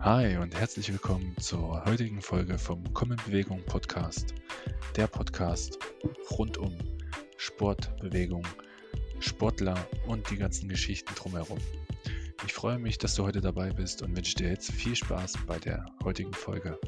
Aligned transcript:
Hi 0.00 0.36
und 0.36 0.54
herzlich 0.54 0.92
willkommen 0.92 1.36
zur 1.38 1.84
heutigen 1.84 2.22
Folge 2.22 2.56
vom 2.56 2.94
Komm 2.94 3.10
in 3.10 3.16
Bewegung 3.26 3.64
Podcast. 3.64 4.32
Der 4.94 5.08
Podcast 5.08 5.76
rund 6.30 6.56
um 6.56 6.78
Sport, 7.36 7.96
Bewegung, 7.98 8.46
Sportler 9.18 9.76
und 10.06 10.30
die 10.30 10.36
ganzen 10.36 10.68
Geschichten 10.68 11.12
drumherum. 11.16 11.58
Ich 12.46 12.52
freue 12.52 12.78
mich, 12.78 12.98
dass 12.98 13.16
du 13.16 13.24
heute 13.24 13.40
dabei 13.40 13.72
bist 13.72 14.00
und 14.00 14.16
wünsche 14.16 14.36
dir 14.36 14.50
jetzt 14.50 14.70
viel 14.70 14.94
Spaß 14.94 15.32
bei 15.48 15.58
der 15.58 15.84
heutigen 16.04 16.32
Folge. 16.32 16.78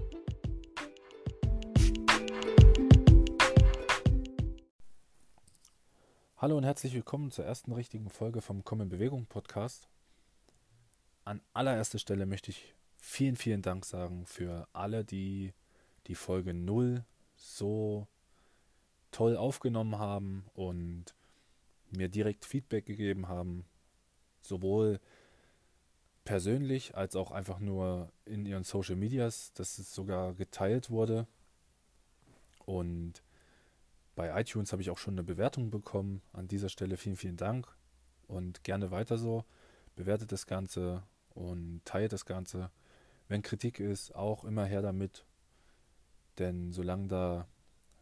Hallo 6.37 6.57
und 6.57 6.65
herzlich 6.65 6.95
willkommen 6.95 7.33
zur 7.33 7.45
ersten 7.45 7.73
richtigen 7.73 8.09
Folge 8.09 8.41
vom 8.41 8.63
Komm 8.63 8.83
in 8.83 8.89
Bewegung 8.89 9.27
Podcast. 9.27 9.89
An 11.25 11.41
allererster 11.53 11.99
Stelle 11.99 12.25
möchte 12.25 12.53
ich 12.53 12.73
vielen, 13.01 13.37
vielen 13.37 13.63
Dank 13.63 13.85
sagen 13.85 14.27
für 14.27 14.69
alle, 14.73 15.05
die 15.05 15.53
die 16.07 16.15
Folge 16.15 16.55
0 16.55 17.05
so 17.37 18.07
toll 19.11 19.37
aufgenommen 19.37 19.99
haben 19.99 20.47
und 20.55 21.15
mir 21.91 22.09
direkt 22.09 22.45
Feedback 22.45 22.87
gegeben 22.87 23.29
haben, 23.29 23.65
sowohl 24.41 25.01
persönlich 26.25 26.97
als 26.97 27.17
auch 27.17 27.31
einfach 27.33 27.59
nur 27.59 28.13
in 28.25 28.47
ihren 28.47 28.65
Social 28.65 28.97
Medias, 28.97 29.53
dass 29.55 29.79
es 29.79 29.93
sogar 29.93 30.35
geteilt 30.35 30.91
wurde. 30.91 31.27
Und 32.67 33.23
bei 34.15 34.41
iTunes 34.41 34.73
habe 34.73 34.83
ich 34.83 34.91
auch 34.91 34.99
schon 34.99 35.15
eine 35.15 35.25
Bewertung 35.25 35.71
bekommen. 35.71 36.23
An 36.33 36.47
dieser 36.47 36.69
Stelle 36.69 36.97
vielen, 36.97 37.17
vielen 37.17 37.37
Dank 37.37 37.67
und 38.29 38.63
gerne 38.65 38.91
weiter 38.91 39.19
so. 39.19 39.45
Bewertet 39.97 40.31
das 40.31 40.47
Ganze 40.47 41.03
und 41.31 41.81
teilt 41.85 42.13
das 42.13 42.27
Ganze. 42.27 42.71
Wenn 43.31 43.43
Kritik 43.43 43.79
ist, 43.79 44.13
auch 44.17 44.45
immer 44.45 44.65
her 44.65 44.83
damit. 44.83 45.25
Denn 46.39 46.73
solange 46.73 47.07
da 47.07 47.47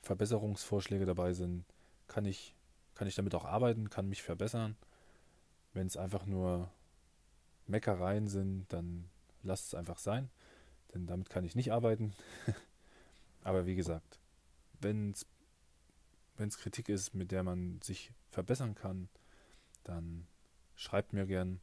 Verbesserungsvorschläge 0.00 1.04
dabei 1.04 1.34
sind, 1.34 1.66
kann 2.06 2.24
ich, 2.24 2.54
kann 2.94 3.06
ich 3.06 3.14
damit 3.14 3.34
auch 3.34 3.44
arbeiten, 3.44 3.90
kann 3.90 4.08
mich 4.08 4.22
verbessern. 4.22 4.74
Wenn 5.74 5.86
es 5.86 5.98
einfach 5.98 6.24
nur 6.24 6.70
Meckereien 7.66 8.26
sind, 8.26 8.72
dann 8.72 9.10
lasst 9.42 9.66
es 9.66 9.74
einfach 9.74 9.98
sein. 9.98 10.30
Denn 10.94 11.06
damit 11.06 11.28
kann 11.28 11.44
ich 11.44 11.54
nicht 11.54 11.72
arbeiten. 11.72 12.14
Aber 13.44 13.66
wie 13.66 13.74
gesagt, 13.74 14.18
wenn 14.80 15.10
es 15.10 15.26
wenn 16.38 16.48
es 16.48 16.56
Kritik 16.56 16.88
ist, 16.88 17.14
mit 17.14 17.32
der 17.32 17.42
man 17.42 17.82
sich 17.82 18.12
verbessern 18.30 18.74
kann, 18.74 19.10
dann 19.84 20.26
schreibt 20.74 21.12
mir 21.12 21.26
gern 21.26 21.60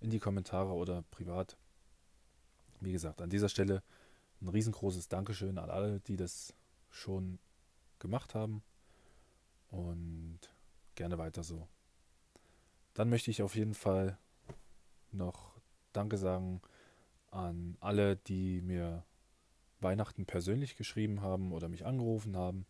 in 0.00 0.10
die 0.10 0.18
Kommentare 0.18 0.72
oder 0.72 1.02
privat. 1.12 1.56
Wie 2.84 2.92
gesagt, 2.92 3.20
an 3.22 3.30
dieser 3.30 3.48
Stelle 3.48 3.82
ein 4.40 4.48
riesengroßes 4.48 5.08
Dankeschön 5.08 5.58
an 5.58 5.70
alle, 5.70 6.00
die 6.00 6.16
das 6.16 6.54
schon 6.90 7.38
gemacht 7.98 8.34
haben 8.34 8.62
und 9.70 10.40
gerne 10.94 11.18
weiter 11.18 11.42
so. 11.42 11.68
Dann 12.94 13.08
möchte 13.08 13.30
ich 13.30 13.42
auf 13.42 13.56
jeden 13.56 13.74
Fall 13.74 14.18
noch 15.10 15.54
Danke 15.92 16.16
sagen 16.16 16.60
an 17.30 17.76
alle, 17.80 18.16
die 18.16 18.60
mir 18.60 19.04
Weihnachten 19.80 20.26
persönlich 20.26 20.76
geschrieben 20.76 21.20
haben 21.20 21.52
oder 21.52 21.68
mich 21.68 21.84
angerufen 21.84 22.36
haben 22.36 22.66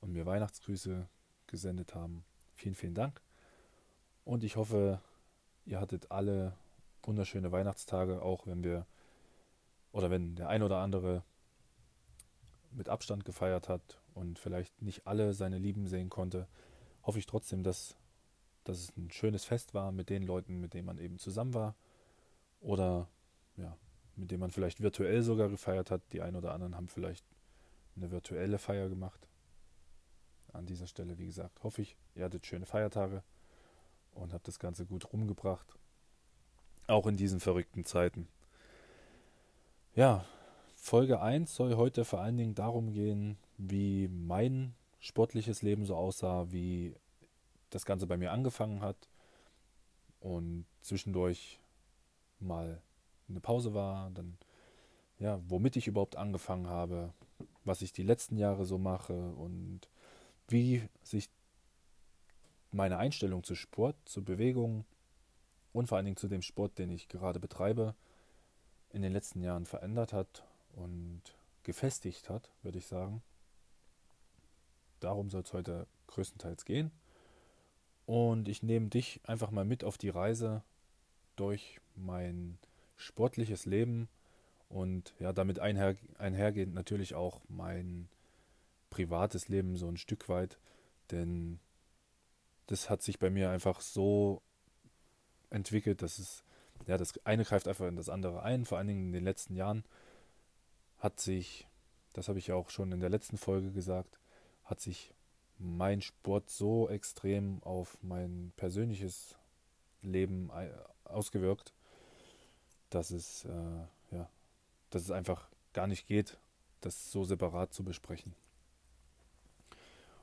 und 0.00 0.12
mir 0.12 0.26
Weihnachtsgrüße 0.26 1.08
gesendet 1.46 1.94
haben. 1.94 2.24
Vielen, 2.54 2.74
vielen 2.74 2.94
Dank. 2.94 3.20
Und 4.24 4.44
ich 4.44 4.56
hoffe, 4.56 5.00
ihr 5.64 5.80
hattet 5.80 6.10
alle 6.10 6.56
wunderschöne 7.02 7.52
Weihnachtstage, 7.52 8.20
auch 8.22 8.46
wenn 8.46 8.62
wir 8.62 8.86
oder 9.92 10.10
wenn 10.10 10.36
der 10.36 10.48
ein 10.48 10.62
oder 10.62 10.78
andere 10.78 11.24
mit 12.70 12.88
Abstand 12.88 13.24
gefeiert 13.24 13.68
hat 13.68 14.00
und 14.14 14.38
vielleicht 14.38 14.82
nicht 14.82 15.06
alle 15.06 15.32
seine 15.32 15.58
Lieben 15.58 15.86
sehen 15.86 16.10
konnte, 16.10 16.46
hoffe 17.02 17.18
ich 17.18 17.26
trotzdem, 17.26 17.62
dass, 17.62 17.96
dass 18.64 18.78
es 18.78 18.96
ein 18.96 19.10
schönes 19.10 19.44
Fest 19.44 19.74
war 19.74 19.92
mit 19.92 20.10
den 20.10 20.22
Leuten, 20.22 20.60
mit 20.60 20.74
denen 20.74 20.86
man 20.86 20.98
eben 20.98 21.18
zusammen 21.18 21.54
war 21.54 21.74
oder 22.60 23.08
ja, 23.56 23.76
mit 24.16 24.30
denen 24.30 24.40
man 24.40 24.50
vielleicht 24.50 24.80
virtuell 24.80 25.22
sogar 25.22 25.48
gefeiert 25.48 25.90
hat. 25.90 26.02
Die 26.12 26.22
einen 26.22 26.36
oder 26.36 26.52
anderen 26.52 26.76
haben 26.76 26.88
vielleicht 26.88 27.24
eine 27.96 28.10
virtuelle 28.10 28.58
Feier 28.58 28.88
gemacht 28.88 29.28
an 30.52 30.66
dieser 30.66 30.86
Stelle, 30.86 31.18
wie 31.18 31.26
gesagt, 31.26 31.62
hoffe 31.62 31.82
ich, 31.82 31.96
ihr 32.14 32.24
hattet 32.24 32.46
schöne 32.46 32.66
Feiertage 32.66 33.22
und 34.12 34.32
habt 34.32 34.48
das 34.48 34.58
Ganze 34.58 34.86
gut 34.86 35.12
rumgebracht. 35.12 35.78
Auch 36.86 37.06
in 37.06 37.16
diesen 37.16 37.40
verrückten 37.40 37.84
Zeiten. 37.84 38.28
Ja, 39.98 40.24
Folge 40.76 41.20
1 41.20 41.52
soll 41.52 41.74
heute 41.74 42.04
vor 42.04 42.20
allen 42.20 42.36
Dingen 42.36 42.54
darum 42.54 42.92
gehen, 42.92 43.36
wie 43.56 44.06
mein 44.06 44.76
sportliches 45.00 45.62
Leben 45.62 45.84
so 45.86 45.96
aussah, 45.96 46.52
wie 46.52 46.94
das 47.70 47.84
Ganze 47.84 48.06
bei 48.06 48.16
mir 48.16 48.30
angefangen 48.30 48.80
hat 48.80 49.08
und 50.20 50.66
zwischendurch 50.82 51.58
mal 52.38 52.80
eine 53.28 53.40
Pause 53.40 53.74
war, 53.74 54.12
dann 54.12 54.38
ja, 55.18 55.40
womit 55.48 55.74
ich 55.74 55.88
überhaupt 55.88 56.14
angefangen 56.14 56.68
habe, 56.68 57.12
was 57.64 57.82
ich 57.82 57.92
die 57.92 58.04
letzten 58.04 58.36
Jahre 58.36 58.66
so 58.66 58.78
mache 58.78 59.32
und 59.32 59.88
wie 60.46 60.88
sich 61.02 61.28
meine 62.70 62.98
Einstellung 62.98 63.42
zu 63.42 63.56
Sport, 63.56 63.96
zu 64.04 64.22
Bewegung 64.22 64.84
und 65.72 65.88
vor 65.88 65.96
allen 65.96 66.04
Dingen 66.04 66.16
zu 66.16 66.28
dem 66.28 66.42
Sport, 66.42 66.78
den 66.78 66.92
ich 66.92 67.08
gerade 67.08 67.40
betreibe, 67.40 67.96
in 68.90 69.02
den 69.02 69.12
letzten 69.12 69.42
Jahren 69.42 69.66
verändert 69.66 70.12
hat 70.12 70.44
und 70.74 71.22
gefestigt 71.62 72.30
hat, 72.30 72.50
würde 72.62 72.78
ich 72.78 72.86
sagen. 72.86 73.22
Darum 75.00 75.30
soll 75.30 75.42
es 75.42 75.52
heute 75.52 75.86
größtenteils 76.06 76.64
gehen. 76.64 76.90
Und 78.06 78.48
ich 78.48 78.62
nehme 78.62 78.88
dich 78.88 79.20
einfach 79.24 79.50
mal 79.50 79.64
mit 79.64 79.84
auf 79.84 79.98
die 79.98 80.08
Reise 80.08 80.62
durch 81.36 81.80
mein 81.94 82.58
sportliches 82.96 83.66
Leben 83.66 84.08
und 84.68 85.14
ja, 85.18 85.32
damit 85.32 85.60
einher, 85.60 85.96
einhergehend 86.18 86.74
natürlich 86.74 87.14
auch 87.14 87.40
mein 87.48 88.08
privates 88.90 89.48
Leben 89.48 89.76
so 89.76 89.88
ein 89.88 89.96
Stück 89.96 90.28
weit, 90.28 90.58
denn 91.10 91.60
das 92.66 92.90
hat 92.90 93.02
sich 93.02 93.18
bei 93.18 93.30
mir 93.30 93.50
einfach 93.50 93.80
so 93.80 94.42
entwickelt, 95.50 96.02
dass 96.02 96.18
es, 96.18 96.44
ja, 96.88 96.96
das 96.96 97.14
eine 97.24 97.44
greift 97.44 97.68
einfach 97.68 97.86
in 97.86 97.96
das 97.96 98.08
andere 98.08 98.42
ein, 98.42 98.64
vor 98.64 98.78
allen 98.78 98.88
Dingen 98.88 99.06
in 99.08 99.12
den 99.12 99.24
letzten 99.24 99.54
Jahren 99.54 99.84
hat 100.98 101.20
sich, 101.20 101.68
das 102.14 102.28
habe 102.28 102.38
ich 102.38 102.48
ja 102.48 102.54
auch 102.54 102.70
schon 102.70 102.90
in 102.92 103.00
der 103.00 103.10
letzten 103.10 103.36
Folge 103.36 103.70
gesagt, 103.70 104.18
hat 104.64 104.80
sich 104.80 105.14
mein 105.58 106.00
Sport 106.00 106.48
so 106.48 106.88
extrem 106.88 107.62
auf 107.62 107.98
mein 108.00 108.52
persönliches 108.56 109.36
Leben 110.00 110.50
ausgewirkt, 111.04 111.74
dass 112.88 113.10
es, 113.10 113.44
äh, 113.44 114.16
ja, 114.16 114.30
dass 114.88 115.02
es 115.02 115.10
einfach 115.10 115.50
gar 115.74 115.86
nicht 115.86 116.06
geht, 116.06 116.38
das 116.80 117.12
so 117.12 117.22
separat 117.22 117.74
zu 117.74 117.84
besprechen. 117.84 118.34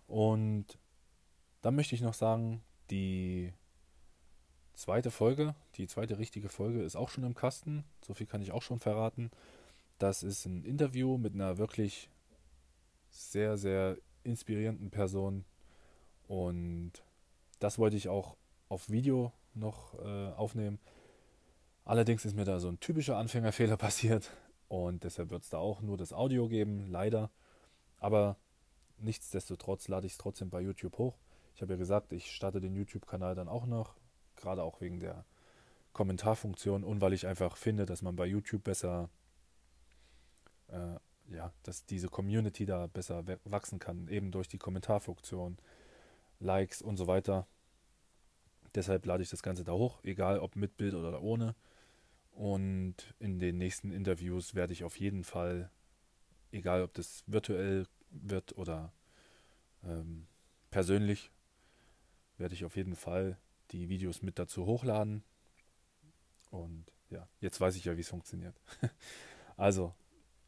Und 0.07 0.79
dann 1.61 1.75
möchte 1.75 1.93
ich 1.93 2.01
noch 2.01 2.15
sagen, 2.15 2.63
die 2.89 3.53
zweite 4.75 5.11
Folge, 5.11 5.55
die 5.75 5.87
zweite 5.87 6.17
richtige 6.17 6.49
Folge 6.49 6.81
ist 6.81 6.95
auch 6.95 7.09
schon 7.09 7.23
im 7.23 7.35
Kasten. 7.35 7.83
So 8.01 8.13
viel 8.13 8.27
kann 8.27 8.41
ich 8.41 8.51
auch 8.51 8.61
schon 8.61 8.79
verraten. 8.79 9.31
Das 9.99 10.23
ist 10.23 10.45
ein 10.45 10.63
Interview 10.63 11.17
mit 11.17 11.33
einer 11.33 11.57
wirklich 11.57 12.09
sehr, 13.09 13.57
sehr 13.57 13.97
inspirierenden 14.23 14.91
Person. 14.91 15.45
Und 16.27 16.91
das 17.59 17.79
wollte 17.79 17.97
ich 17.97 18.09
auch 18.09 18.35
auf 18.69 18.89
Video 18.89 19.31
noch 19.53 19.93
äh, 19.99 20.31
aufnehmen. 20.33 20.79
Allerdings 21.85 22.25
ist 22.25 22.35
mir 22.35 22.45
da 22.45 22.59
so 22.59 22.67
ein 22.67 22.79
typischer 22.79 23.17
Anfängerfehler 23.17 23.77
passiert 23.77 24.31
und 24.67 25.03
deshalb 25.03 25.29
wird 25.29 25.43
es 25.43 25.49
da 25.49 25.59
auch 25.59 25.81
nur 25.81 25.97
das 25.97 26.13
Audio 26.13 26.47
geben, 26.47 26.87
leider. 26.87 27.29
Aber 27.99 28.37
Nichtsdestotrotz 28.97 29.87
lade 29.87 30.07
ich 30.07 30.13
es 30.13 30.17
trotzdem 30.17 30.49
bei 30.49 30.61
YouTube 30.61 30.97
hoch. 30.97 31.17
Ich 31.53 31.61
habe 31.61 31.73
ja 31.73 31.77
gesagt, 31.77 32.11
ich 32.13 32.31
starte 32.31 32.61
den 32.61 32.75
YouTube-Kanal 32.75 33.35
dann 33.35 33.47
auch 33.47 33.65
noch, 33.65 33.95
gerade 34.37 34.63
auch 34.63 34.81
wegen 34.81 34.99
der 34.99 35.25
Kommentarfunktion 35.93 36.83
und 36.83 37.01
weil 37.01 37.13
ich 37.13 37.25
einfach 37.25 37.55
finde, 37.57 37.85
dass 37.85 38.01
man 38.01 38.15
bei 38.15 38.25
YouTube 38.25 38.63
besser, 38.63 39.09
äh, 40.67 40.97
ja, 41.33 41.53
dass 41.63 41.85
diese 41.85 42.09
Community 42.09 42.65
da 42.65 42.87
besser 42.87 43.23
wachsen 43.45 43.79
kann, 43.79 44.07
eben 44.09 44.31
durch 44.31 44.47
die 44.47 44.57
Kommentarfunktion, 44.57 45.57
Likes 46.39 46.81
und 46.81 46.97
so 46.97 47.07
weiter. 47.07 47.47
Deshalb 48.75 49.05
lade 49.05 49.23
ich 49.23 49.29
das 49.29 49.41
Ganze 49.41 49.63
da 49.63 49.71
hoch, 49.71 50.03
egal 50.03 50.39
ob 50.39 50.57
mit 50.57 50.75
Bild 50.75 50.93
oder 50.93 51.21
ohne. 51.21 51.55
Und 52.31 53.15
in 53.19 53.39
den 53.39 53.57
nächsten 53.57 53.91
Interviews 53.91 54.53
werde 54.53 54.73
ich 54.73 54.83
auf 54.83 54.99
jeden 54.99 55.23
Fall, 55.23 55.71
egal 56.51 56.83
ob 56.83 56.93
das 56.93 57.23
virtuell 57.25 57.87
wird 58.09 58.57
oder 58.57 58.91
ähm, 59.85 60.27
persönlich, 60.71 61.31
werde 62.37 62.53
ich 62.53 62.65
auf 62.65 62.75
jeden 62.75 62.97
Fall 62.97 63.37
die 63.71 63.89
Videos 63.89 64.21
mit 64.21 64.39
dazu 64.39 64.65
hochladen. 64.65 65.23
Und 66.51 66.91
ja, 67.09 67.27
jetzt 67.39 67.59
weiß 67.59 67.75
ich 67.75 67.85
ja, 67.85 67.95
wie 67.97 68.01
es 68.01 68.09
funktioniert. 68.09 68.59
also, 69.57 69.93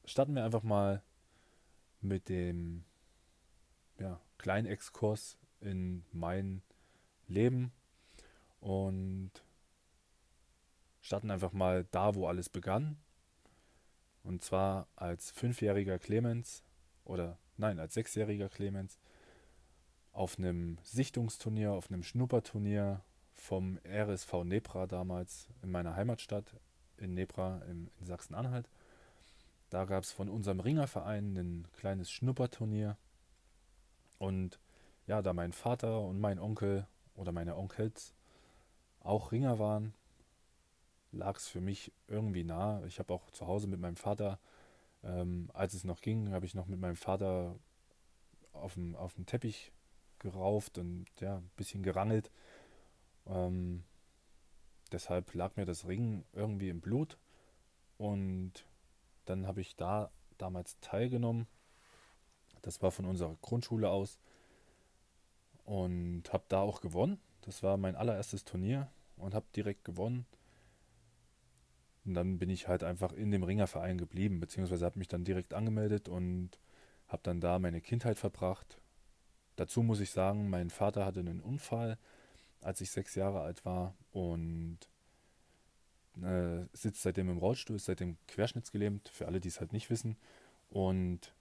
starten 0.06 0.36
wir 0.36 0.44
einfach 0.44 0.64
mal 0.64 1.04
mit 2.02 2.30
dem 2.30 2.86
ja, 4.00 4.20
kleinen 4.38 4.68
Exkurs 4.68 5.38
in 5.60 6.06
mein 6.12 6.62
Leben 7.28 7.72
und 8.60 9.32
starten 11.02 11.32
einfach 11.32 11.54
mal 11.54 11.86
da, 11.92 12.16
wo 12.16 12.28
alles 12.28 12.50
begann. 12.50 12.98
Und 14.24 14.44
zwar 14.44 14.88
als 14.96 15.32
fünfjähriger 15.32 16.00
Clemens 16.00 16.64
oder 17.06 17.38
nein, 17.56 17.80
als 17.80 17.94
sechsjähriger 17.94 18.50
Clemens 18.50 19.00
auf 20.12 20.38
einem 20.38 20.78
Sichtungsturnier, 20.84 21.72
auf 21.72 21.90
einem 21.90 22.04
Schnupperturnier 22.04 23.04
vom 23.38 23.80
RSV 23.86 24.44
Nepra 24.44 24.88
damals 24.88 25.48
in 25.62 25.72
meiner 25.72 25.96
Heimatstadt 25.96 26.56
in 26.98 27.14
Nepra 27.14 27.62
in, 27.70 27.90
in 28.00 28.06
Sachsen-Anhalt. 28.06 28.70
Da 29.70 29.86
gab 29.86 30.04
es 30.04 30.12
von 30.12 30.30
unserem 30.30 30.60
Ringerverein 30.60 31.36
ein 31.38 31.68
kleines 31.78 32.10
Schnupperturnier. 32.12 32.98
Und 34.18 34.60
ja, 35.06 35.22
da 35.22 35.34
mein 35.34 35.54
Vater 35.54 36.02
und 36.02 36.20
mein 36.20 36.40
Onkel 36.40 36.88
oder 37.16 37.32
meine 37.32 37.56
Onkels 37.56 38.14
auch 39.00 39.32
Ringer 39.32 39.60
waren, 39.60 39.94
lag 41.12 41.38
es 41.38 41.48
für 41.48 41.62
mich 41.62 41.92
irgendwie 42.08 42.44
nah. 42.44 42.84
Ich 42.86 43.00
habe 43.00 43.14
auch 43.14 43.30
zu 43.32 43.48
Hause 43.48 43.68
mit 43.68 43.80
meinem 43.80 43.96
Vater, 43.96 44.40
ähm, 45.04 45.50
als 45.54 45.74
es 45.74 45.84
noch 45.84 46.02
ging, 46.02 46.32
habe 46.32 46.46
ich 46.46 46.56
noch 46.56 46.68
mit 46.68 46.80
meinem 46.80 46.96
Vater 46.96 47.56
auf 48.54 48.74
dem, 48.74 48.96
auf 48.96 49.14
dem 49.14 49.26
Teppich 49.26 49.72
gerauft 50.20 50.78
und 50.78 51.06
ja, 51.20 51.38
ein 51.38 51.52
bisschen 51.56 51.84
gerangelt. 51.84 52.32
Ähm, 53.28 53.84
deshalb 54.92 55.34
lag 55.34 55.56
mir 55.56 55.66
das 55.66 55.88
Ringen 55.88 56.26
irgendwie 56.34 56.70
im 56.70 56.82
Blut. 56.82 57.18
Und 57.98 58.66
dann 59.26 59.48
habe 59.48 59.62
ich 59.62 59.76
da 59.76 60.12
damals 60.38 60.80
teilgenommen. 60.80 61.48
Das 62.62 62.82
war 62.82 62.92
von 62.92 63.06
unserer 63.06 63.36
Grundschule 63.42 63.90
aus. 63.90 64.20
Und 65.66 66.32
habe 66.32 66.46
da 66.48 66.62
auch 66.62 66.82
gewonnen. 66.82 67.20
Das 67.42 67.64
war 67.64 67.78
mein 67.78 67.96
allererstes 67.96 68.46
Turnier 68.46 68.90
und 69.18 69.34
habe 69.34 69.46
direkt 69.56 69.84
gewonnen. 69.84 70.26
Und 72.06 72.14
dann 72.14 72.40
bin 72.40 72.50
ich 72.50 72.68
halt 72.70 72.84
einfach 72.84 73.12
in 73.12 73.32
dem 73.32 73.44
Ringerverein 73.44 73.98
geblieben, 73.98 74.40
beziehungsweise 74.40 74.86
habe 74.86 75.00
mich 75.00 75.10
dann 75.10 75.26
direkt 75.26 75.54
angemeldet 75.54 76.08
und 76.08 76.52
habe 77.08 77.22
dann 77.24 77.42
da 77.42 77.60
meine 77.60 77.82
Kindheit 77.82 78.18
verbracht. 78.18 78.80
Dazu 79.58 79.84
muss 79.84 80.00
ich 80.00 80.12
sagen, 80.12 80.50
mein 80.50 80.70
Vater 80.70 81.06
hatte 81.06 81.20
einen 81.20 81.42
Unfall, 81.42 81.98
als 82.62 82.82
ich 82.82 82.92
sechs 82.92 83.16
Jahre 83.16 83.42
alt 83.42 83.66
war 83.66 83.96
und 84.12 84.80
äh, 86.22 86.66
sitzt 86.74 87.02
seitdem 87.04 87.30
im 87.30 87.38
Rollstuhl, 87.38 87.76
ist 87.76 87.86
seitdem 87.86 88.18
querschnittsgelähmt, 88.28 89.10
für 89.10 89.28
alle, 89.28 89.40
die 89.40 89.50
es 89.50 89.60
halt 89.60 89.74
nicht 89.74 89.90
wissen. 89.90 90.18
Und 90.70 91.34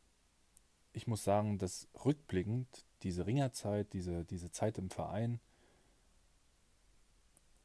ich 0.92 1.06
muss 1.06 1.24
sagen, 1.24 1.58
dass 1.58 1.88
rückblickend 2.04 2.84
diese 3.02 3.26
Ringerzeit, 3.26 3.92
diese, 3.92 4.24
diese 4.24 4.50
Zeit 4.50 4.78
im 4.78 4.90
Verein 4.90 5.40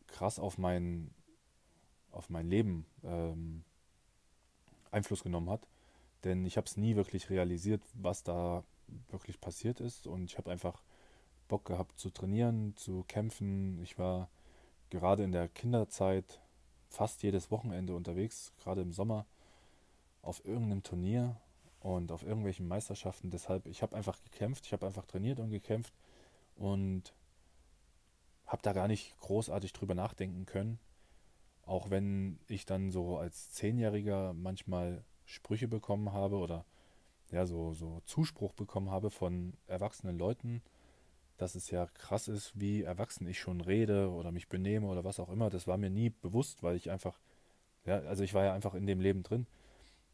krass 0.07 0.39
auf 0.39 0.57
mein, 0.57 1.13
auf 2.11 2.29
mein 2.29 2.47
Leben 2.47 2.85
ähm, 3.03 3.63
Einfluss 4.91 5.23
genommen 5.23 5.49
hat. 5.49 5.67
Denn 6.23 6.45
ich 6.45 6.57
habe 6.57 6.67
es 6.67 6.77
nie 6.77 6.95
wirklich 6.95 7.29
realisiert, 7.29 7.81
was 7.93 8.23
da 8.23 8.63
wirklich 9.09 9.39
passiert 9.39 9.79
ist. 9.79 10.07
Und 10.07 10.25
ich 10.25 10.37
habe 10.37 10.51
einfach 10.51 10.83
Bock 11.51 11.65
gehabt 11.65 11.99
zu 11.99 12.09
trainieren, 12.11 12.77
zu 12.77 13.03
kämpfen. 13.09 13.77
Ich 13.83 13.99
war 13.99 14.29
gerade 14.89 15.23
in 15.23 15.33
der 15.33 15.49
Kinderzeit 15.49 16.39
fast 16.87 17.23
jedes 17.23 17.51
Wochenende 17.51 17.93
unterwegs, 17.93 18.53
gerade 18.57 18.81
im 18.81 18.93
Sommer, 18.93 19.25
auf 20.21 20.45
irgendeinem 20.45 20.81
Turnier 20.81 21.35
und 21.81 22.13
auf 22.13 22.23
irgendwelchen 22.23 22.69
Meisterschaften. 22.69 23.31
Deshalb, 23.31 23.67
ich 23.67 23.81
habe 23.81 23.97
einfach 23.97 24.17
gekämpft, 24.23 24.65
ich 24.65 24.71
habe 24.71 24.87
einfach 24.87 25.05
trainiert 25.05 25.41
und 25.41 25.49
gekämpft 25.49 25.93
und 26.55 27.13
habe 28.47 28.61
da 28.61 28.71
gar 28.71 28.87
nicht 28.87 29.17
großartig 29.19 29.73
drüber 29.73 29.93
nachdenken 29.93 30.45
können. 30.45 30.79
Auch 31.65 31.89
wenn 31.89 32.39
ich 32.47 32.65
dann 32.65 32.91
so 32.91 33.17
als 33.17 33.51
Zehnjähriger 33.51 34.33
manchmal 34.33 35.03
Sprüche 35.25 35.67
bekommen 35.67 36.13
habe 36.13 36.37
oder 36.37 36.63
ja, 37.29 37.45
so, 37.45 37.73
so 37.73 38.01
Zuspruch 38.05 38.53
bekommen 38.53 38.89
habe 38.89 39.09
von 39.09 39.53
erwachsenen 39.67 40.17
Leuten, 40.17 40.61
dass 41.41 41.55
es 41.55 41.71
ja 41.71 41.87
krass 41.87 42.27
ist, 42.27 42.51
wie 42.59 42.83
erwachsen 42.83 43.27
ich 43.27 43.39
schon 43.39 43.61
rede 43.61 44.11
oder 44.11 44.31
mich 44.31 44.47
benehme 44.47 44.87
oder 44.87 45.03
was 45.03 45.19
auch 45.19 45.29
immer. 45.29 45.49
Das 45.49 45.65
war 45.65 45.77
mir 45.77 45.89
nie 45.89 46.11
bewusst, 46.11 46.61
weil 46.61 46.75
ich 46.75 46.91
einfach, 46.91 47.19
ja, 47.83 47.97
also 48.01 48.23
ich 48.23 48.35
war 48.35 48.43
ja 48.43 48.53
einfach 48.53 48.75
in 48.75 48.85
dem 48.85 48.99
Leben 48.99 49.23
drin 49.23 49.47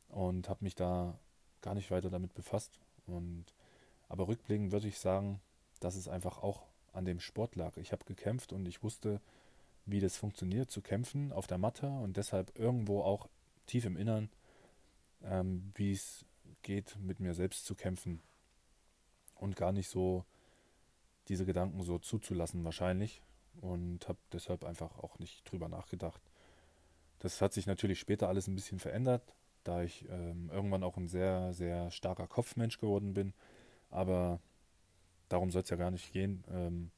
und 0.08 0.48
habe 0.48 0.64
mich 0.64 0.76
da 0.76 1.20
gar 1.60 1.76
nicht 1.76 1.92
weiter 1.92 2.10
damit 2.10 2.34
befasst. 2.34 2.80
Und 3.08 3.46
aber 4.08 4.30
rückblickend 4.30 4.72
würde 4.72 4.88
ich 4.88 5.00
sagen, 5.00 5.42
dass 5.82 5.96
es 5.96 6.08
einfach 6.08 6.42
auch 6.42 6.64
an 6.94 7.04
dem 7.04 7.20
Sport 7.20 7.58
lag. 7.58 7.76
Ich 7.76 7.92
habe 7.92 8.06
gekämpft 8.06 8.54
und 8.54 8.66
ich 8.66 8.82
wusste, 8.82 9.20
wie 9.86 10.00
das 10.00 10.16
funktioniert, 10.16 10.72
zu 10.72 10.82
kämpfen 10.82 11.34
auf 11.34 11.46
der 11.46 11.58
Matte 11.58 11.88
und 11.90 12.16
deshalb 12.16 12.58
irgendwo 12.58 13.02
auch 13.02 13.28
tief 13.66 13.84
im 13.84 13.98
Innern, 13.98 14.30
ähm, 15.24 15.74
wie 15.76 15.92
es 15.92 16.24
geht, 16.62 16.98
mit 17.02 17.20
mir 17.20 17.34
selbst 17.34 17.66
zu 17.66 17.76
kämpfen 17.76 18.22
und 19.36 19.58
gar 19.58 19.74
nicht 19.74 19.90
so 19.90 20.24
diese 21.30 21.46
Gedanken 21.46 21.82
so 21.84 22.00
zuzulassen 22.00 22.64
wahrscheinlich 22.64 23.22
und 23.62 24.08
habe 24.08 24.20
deshalb 24.32 24.64
einfach 24.64 24.98
auch 25.00 25.20
nicht 25.20 25.50
drüber 25.50 25.68
nachgedacht. 25.68 26.22
Das 27.20 27.42
hat 27.42 27.54
sich 27.54 27.66
natürlich 27.66 28.00
später 28.00 28.28
alles 28.28 28.48
ein 28.48 28.56
bisschen 28.56 28.80
verändert, 28.80 29.36
da 29.64 29.84
ich 29.84 30.08
ähm, 30.10 30.50
irgendwann 30.52 30.84
auch 30.84 30.98
ein 30.98 31.08
sehr, 31.08 31.54
sehr 31.54 31.92
starker 31.92 32.28
Kopfmensch 32.28 32.78
geworden 32.80 33.14
bin. 33.14 33.34
Aber 33.90 34.40
darum 35.30 35.52
soll 35.52 35.64
es 35.64 35.70
ja 35.70 35.78
gar 35.78 35.92
nicht 35.92 36.14
gehen. 36.14 36.44
Ähm, 36.50 36.92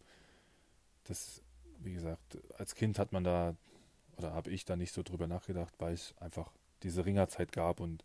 das, 1.05 1.41
wie 1.79 1.93
gesagt, 1.93 2.37
als 2.57 2.75
Kind 2.75 2.99
hat 2.99 3.13
man 3.13 3.23
da, 3.23 3.55
oder 4.17 4.33
habe 4.33 4.51
ich 4.51 4.65
da 4.65 4.75
nicht 4.75 4.93
so 4.93 5.03
drüber 5.03 5.27
nachgedacht, 5.27 5.73
weil 5.79 5.93
es 5.93 6.13
einfach 6.19 6.51
diese 6.83 7.05
Ringerzeit 7.05 7.51
gab 7.51 7.79
und 7.79 8.03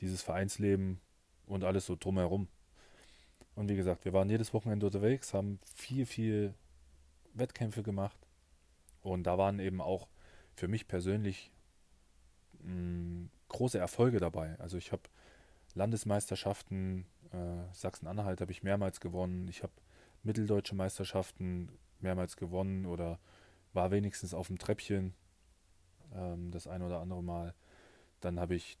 dieses 0.00 0.22
Vereinsleben 0.22 1.00
und 1.46 1.64
alles 1.64 1.86
so 1.86 1.96
drumherum. 1.96 2.48
Und 3.56 3.68
wie 3.68 3.76
gesagt, 3.76 4.04
wir 4.04 4.12
waren 4.12 4.28
jedes 4.28 4.52
Wochenende 4.54 4.86
unterwegs, 4.86 5.34
haben 5.34 5.58
viel, 5.74 6.06
viel 6.06 6.54
Wettkämpfe 7.34 7.82
gemacht. 7.82 8.18
Und 9.02 9.24
da 9.24 9.38
waren 9.38 9.58
eben 9.58 9.80
auch 9.80 10.08
für 10.54 10.68
mich 10.68 10.86
persönlich 10.86 11.50
mh, 12.60 12.72
mm, 12.72 13.30
große 13.48 13.78
Erfolge 13.78 14.20
dabei. 14.20 14.56
Also 14.58 14.76
ich 14.76 14.92
habe 14.92 15.02
Landesmeisterschaften, 15.74 17.06
äh, 17.32 17.72
Sachsen-Anhalt 17.72 18.40
habe 18.40 18.52
ich 18.52 18.62
mehrmals 18.62 19.00
gewonnen. 19.00 19.48
Ich 19.48 19.62
habe 19.62 19.72
mitteldeutsche 20.22 20.74
Meisterschaften 20.74 21.70
mehrmals 22.00 22.36
gewonnen 22.36 22.84
oder 22.84 23.18
war 23.72 23.90
wenigstens 23.90 24.34
auf 24.34 24.48
dem 24.48 24.58
Treppchen 24.58 25.14
ähm, 26.14 26.50
das 26.50 26.66
ein 26.66 26.82
oder 26.82 27.00
andere 27.00 27.22
Mal. 27.22 27.54
Dann 28.20 28.38
habe 28.38 28.54
ich 28.54 28.78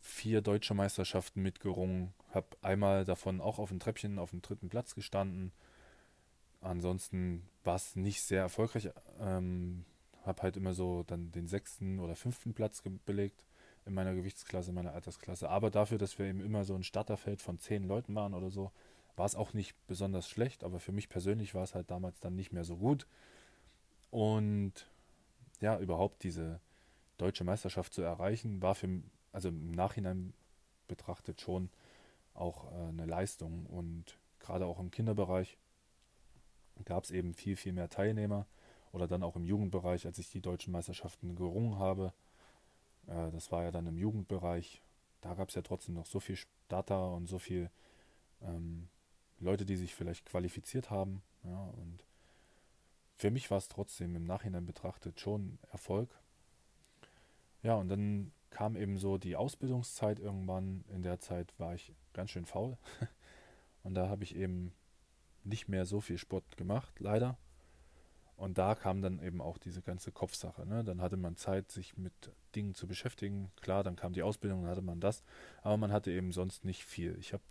vier 0.00 0.40
deutsche 0.40 0.74
Meisterschaften 0.74 1.42
mitgerungen, 1.42 2.12
habe 2.32 2.48
einmal 2.62 3.04
davon 3.04 3.40
auch 3.40 3.58
auf 3.58 3.70
dem 3.70 3.80
Treppchen 3.80 4.18
auf 4.18 4.30
dem 4.30 4.42
dritten 4.42 4.68
Platz 4.68 4.94
gestanden. 4.94 5.52
Ansonsten 6.60 7.48
war 7.64 7.76
es 7.76 7.96
nicht 7.96 8.22
sehr 8.22 8.40
erfolgreich. 8.40 8.90
Ähm, 9.20 9.84
habe 10.24 10.42
halt 10.42 10.56
immer 10.56 10.74
so 10.74 11.04
dann 11.04 11.30
den 11.32 11.46
sechsten 11.46 12.00
oder 12.00 12.16
fünften 12.16 12.54
Platz 12.54 12.82
belegt 13.04 13.44
in 13.84 13.94
meiner 13.94 14.14
Gewichtsklasse, 14.14 14.70
in 14.70 14.74
meiner 14.74 14.92
Altersklasse. 14.92 15.48
Aber 15.48 15.70
dafür, 15.70 15.98
dass 15.98 16.18
wir 16.18 16.26
eben 16.26 16.40
immer 16.40 16.64
so 16.64 16.74
ein 16.74 16.82
Starterfeld 16.82 17.40
von 17.40 17.58
zehn 17.58 17.84
Leuten 17.84 18.14
waren 18.14 18.34
oder 18.34 18.50
so, 18.50 18.72
war 19.14 19.26
es 19.26 19.36
auch 19.36 19.52
nicht 19.54 19.74
besonders 19.86 20.28
schlecht. 20.28 20.64
Aber 20.64 20.80
für 20.80 20.92
mich 20.92 21.08
persönlich 21.08 21.54
war 21.54 21.62
es 21.62 21.74
halt 21.74 21.90
damals 21.90 22.18
dann 22.20 22.34
nicht 22.34 22.52
mehr 22.52 22.64
so 22.64 22.76
gut. 22.76 23.06
Und 24.10 24.72
ja, 25.60 25.78
überhaupt 25.78 26.22
diese 26.24 26.60
deutsche 27.16 27.44
Meisterschaft 27.44 27.94
zu 27.94 28.02
erreichen, 28.02 28.60
war 28.60 28.74
für 28.74 28.88
also 29.36 29.50
im 29.50 29.72
Nachhinein 29.72 30.32
betrachtet 30.88 31.42
schon 31.42 31.68
auch 32.32 32.72
äh, 32.72 32.88
eine 32.88 33.04
Leistung. 33.04 33.66
Und 33.66 34.18
gerade 34.40 34.64
auch 34.64 34.80
im 34.80 34.90
Kinderbereich 34.90 35.58
gab 36.86 37.04
es 37.04 37.10
eben 37.10 37.34
viel, 37.34 37.54
viel 37.54 37.74
mehr 37.74 37.90
Teilnehmer. 37.90 38.46
Oder 38.92 39.06
dann 39.06 39.22
auch 39.22 39.36
im 39.36 39.44
Jugendbereich, 39.44 40.06
als 40.06 40.18
ich 40.18 40.30
die 40.30 40.40
deutschen 40.40 40.72
Meisterschaften 40.72 41.36
gerungen 41.36 41.78
habe. 41.78 42.14
Äh, 43.08 43.30
das 43.30 43.52
war 43.52 43.62
ja 43.62 43.70
dann 43.70 43.86
im 43.86 43.98
Jugendbereich. 43.98 44.80
Da 45.20 45.34
gab 45.34 45.50
es 45.50 45.54
ja 45.54 45.60
trotzdem 45.60 45.96
noch 45.96 46.06
so 46.06 46.18
viel 46.18 46.36
Starter 46.36 47.12
und 47.12 47.26
so 47.26 47.38
viel 47.38 47.70
ähm, 48.40 48.88
Leute, 49.38 49.66
die 49.66 49.76
sich 49.76 49.94
vielleicht 49.94 50.24
qualifiziert 50.24 50.88
haben. 50.88 51.22
Ja, 51.44 51.62
und 51.76 52.02
für 53.16 53.30
mich 53.30 53.50
war 53.50 53.58
es 53.58 53.68
trotzdem 53.68 54.16
im 54.16 54.24
Nachhinein 54.24 54.64
betrachtet 54.64 55.20
schon 55.20 55.58
Erfolg. 55.72 56.08
Ja, 57.62 57.74
und 57.74 57.90
dann 57.90 58.32
kam 58.56 58.74
eben 58.74 58.96
so 58.96 59.18
die 59.18 59.36
Ausbildungszeit 59.36 60.18
irgendwann. 60.18 60.82
In 60.88 61.02
der 61.02 61.20
Zeit 61.20 61.52
war 61.58 61.74
ich 61.74 61.92
ganz 62.14 62.30
schön 62.30 62.46
faul. 62.46 62.78
Und 63.82 63.92
da 63.92 64.08
habe 64.08 64.24
ich 64.24 64.34
eben 64.34 64.72
nicht 65.44 65.68
mehr 65.68 65.84
so 65.84 66.00
viel 66.00 66.16
Sport 66.16 66.56
gemacht, 66.56 66.98
leider. 66.98 67.36
Und 68.34 68.56
da 68.56 68.74
kam 68.74 69.02
dann 69.02 69.22
eben 69.22 69.42
auch 69.42 69.58
diese 69.58 69.82
ganze 69.82 70.10
Kopfsache. 70.10 70.64
Ne? 70.64 70.84
Dann 70.84 71.02
hatte 71.02 71.18
man 71.18 71.36
Zeit, 71.36 71.70
sich 71.70 71.98
mit 71.98 72.14
Dingen 72.54 72.74
zu 72.74 72.86
beschäftigen. 72.86 73.52
Klar, 73.60 73.84
dann 73.84 73.94
kam 73.94 74.14
die 74.14 74.22
Ausbildung, 74.22 74.62
dann 74.62 74.70
hatte 74.70 74.80
man 74.80 75.00
das. 75.00 75.22
Aber 75.60 75.76
man 75.76 75.92
hatte 75.92 76.10
eben 76.10 76.32
sonst 76.32 76.64
nicht 76.64 76.82
viel. 76.86 77.14
Ich 77.18 77.34
habe 77.34 77.44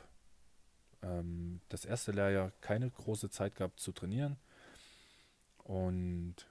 ähm, 1.03 1.61
das 1.69 1.85
erste 1.85 2.13
Lehrjahr 2.13 2.51
keine 2.61 2.89
große 2.89 3.29
Zeit 3.29 3.55
gehabt 3.55 3.79
zu 3.79 3.91
trainieren. 3.91 4.37
Und 5.59 6.47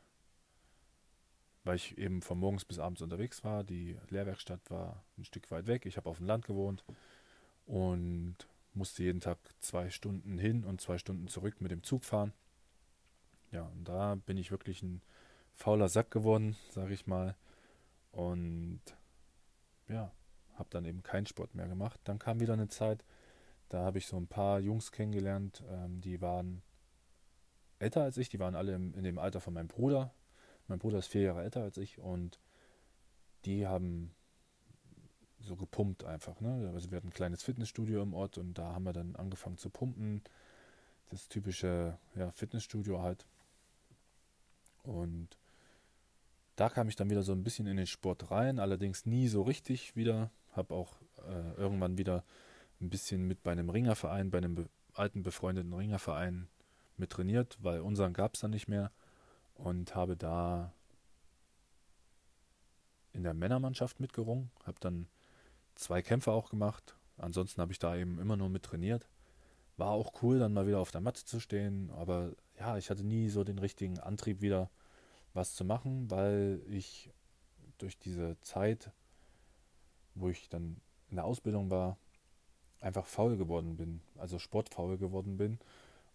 weil 1.64 1.76
ich 1.76 1.98
eben 1.98 2.22
von 2.22 2.38
morgens 2.38 2.64
bis 2.64 2.78
abends 2.78 3.02
unterwegs 3.02 3.42
war. 3.42 3.64
Die 3.64 3.96
Lehrwerkstatt 4.10 4.60
war 4.70 5.02
ein 5.18 5.24
Stück 5.24 5.50
weit 5.50 5.66
weg. 5.66 5.86
Ich 5.86 5.96
habe 5.96 6.08
auf 6.08 6.18
dem 6.18 6.26
Land 6.26 6.46
gewohnt 6.46 6.84
und 7.66 8.36
musste 8.74 9.02
jeden 9.02 9.20
Tag 9.20 9.38
zwei 9.60 9.90
Stunden 9.90 10.38
hin 10.38 10.64
und 10.64 10.80
zwei 10.80 10.98
Stunden 10.98 11.28
zurück 11.28 11.60
mit 11.60 11.70
dem 11.70 11.82
Zug 11.82 12.04
fahren. 12.04 12.32
Ja, 13.50 13.62
und 13.62 13.88
da 13.88 14.16
bin 14.26 14.36
ich 14.36 14.50
wirklich 14.50 14.82
ein 14.82 15.00
fauler 15.54 15.88
Sack 15.88 16.10
geworden, 16.10 16.56
sage 16.70 16.92
ich 16.92 17.06
mal. 17.06 17.36
Und 18.12 18.80
ja, 19.88 20.12
habe 20.54 20.68
dann 20.70 20.84
eben 20.84 21.02
keinen 21.02 21.26
Sport 21.26 21.54
mehr 21.54 21.68
gemacht. 21.68 22.00
Dann 22.04 22.18
kam 22.18 22.40
wieder 22.40 22.52
eine 22.52 22.68
Zeit, 22.68 23.04
da 23.68 23.84
habe 23.84 23.98
ich 23.98 24.06
so 24.06 24.16
ein 24.16 24.26
paar 24.26 24.60
Jungs 24.60 24.92
kennengelernt, 24.92 25.62
ähm, 25.68 26.00
die 26.00 26.20
waren 26.20 26.62
älter 27.78 28.02
als 28.02 28.16
ich, 28.18 28.28
die 28.28 28.38
waren 28.38 28.54
alle 28.54 28.74
im, 28.74 28.94
in 28.94 29.04
dem 29.04 29.18
Alter 29.18 29.40
von 29.40 29.54
meinem 29.54 29.68
Bruder. 29.68 30.12
Mein 30.68 30.78
Bruder 30.78 30.98
ist 30.98 31.08
vier 31.08 31.22
Jahre 31.22 31.42
älter 31.42 31.62
als 31.62 31.76
ich 31.76 31.98
und 31.98 32.38
die 33.44 33.66
haben 33.66 34.14
so 35.40 35.56
gepumpt 35.56 36.04
einfach. 36.04 36.40
Ne? 36.40 36.70
Also 36.74 36.90
wir 36.90 36.96
hatten 36.96 37.08
ein 37.08 37.14
kleines 37.14 37.42
Fitnessstudio 37.42 38.02
im 38.02 38.14
Ort 38.14 38.38
und 38.38 38.54
da 38.54 38.72
haben 38.72 38.84
wir 38.84 38.92
dann 38.92 39.14
angefangen 39.16 39.58
zu 39.58 39.70
pumpen. 39.70 40.22
Das 41.10 41.28
typische 41.28 41.98
ja, 42.14 42.30
Fitnessstudio 42.32 43.02
halt. 43.02 43.26
Und 44.82 45.38
da 46.56 46.68
kam 46.68 46.88
ich 46.88 46.96
dann 46.96 47.10
wieder 47.10 47.22
so 47.22 47.32
ein 47.32 47.42
bisschen 47.42 47.66
in 47.66 47.76
den 47.76 47.86
Sport 47.86 48.30
rein, 48.30 48.58
allerdings 48.58 49.06
nie 49.06 49.28
so 49.28 49.42
richtig 49.42 49.96
wieder. 49.96 50.30
Habe 50.52 50.74
auch 50.74 50.94
äh, 51.26 51.54
irgendwann 51.56 51.98
wieder 51.98 52.24
ein 52.80 52.90
bisschen 52.90 53.26
mit 53.26 53.42
bei 53.42 53.52
einem 53.52 53.70
Ringerverein, 53.70 54.30
bei 54.30 54.38
einem 54.38 54.54
be 54.54 54.68
alten 54.96 55.24
befreundeten 55.24 55.72
Ringerverein 55.72 56.46
mit 56.96 57.10
trainiert, 57.10 57.58
weil 57.60 57.80
unseren 57.80 58.12
gab 58.12 58.34
es 58.34 58.40
dann 58.40 58.52
nicht 58.52 58.68
mehr. 58.68 58.92
Und 59.54 59.94
habe 59.94 60.16
da 60.16 60.72
in 63.12 63.22
der 63.22 63.34
Männermannschaft 63.34 64.00
mitgerungen, 64.00 64.50
habe 64.64 64.78
dann 64.80 65.06
zwei 65.74 66.02
Kämpfe 66.02 66.32
auch 66.32 66.50
gemacht. 66.50 66.96
Ansonsten 67.16 67.60
habe 67.60 67.72
ich 67.72 67.78
da 67.78 67.96
eben 67.96 68.18
immer 68.18 68.36
nur 68.36 68.48
mit 68.48 68.64
trainiert. 68.64 69.08
War 69.76 69.90
auch 69.90 70.22
cool, 70.22 70.38
dann 70.38 70.52
mal 70.52 70.66
wieder 70.66 70.80
auf 70.80 70.90
der 70.90 71.00
Matte 71.00 71.24
zu 71.24 71.40
stehen, 71.40 71.90
aber 71.92 72.32
ja, 72.58 72.76
ich 72.76 72.90
hatte 72.90 73.04
nie 73.04 73.28
so 73.28 73.42
den 73.44 73.58
richtigen 73.58 73.98
Antrieb 73.98 74.40
wieder 74.40 74.70
was 75.32 75.54
zu 75.54 75.64
machen, 75.64 76.10
weil 76.10 76.62
ich 76.68 77.10
durch 77.78 77.98
diese 77.98 78.38
Zeit, 78.40 78.92
wo 80.14 80.28
ich 80.28 80.48
dann 80.48 80.80
in 81.08 81.16
der 81.16 81.24
Ausbildung 81.24 81.70
war, 81.70 81.98
einfach 82.80 83.06
faul 83.06 83.36
geworden 83.36 83.76
bin, 83.76 84.00
also 84.16 84.38
sportfaul 84.38 84.98
geworden 84.98 85.36
bin 85.36 85.58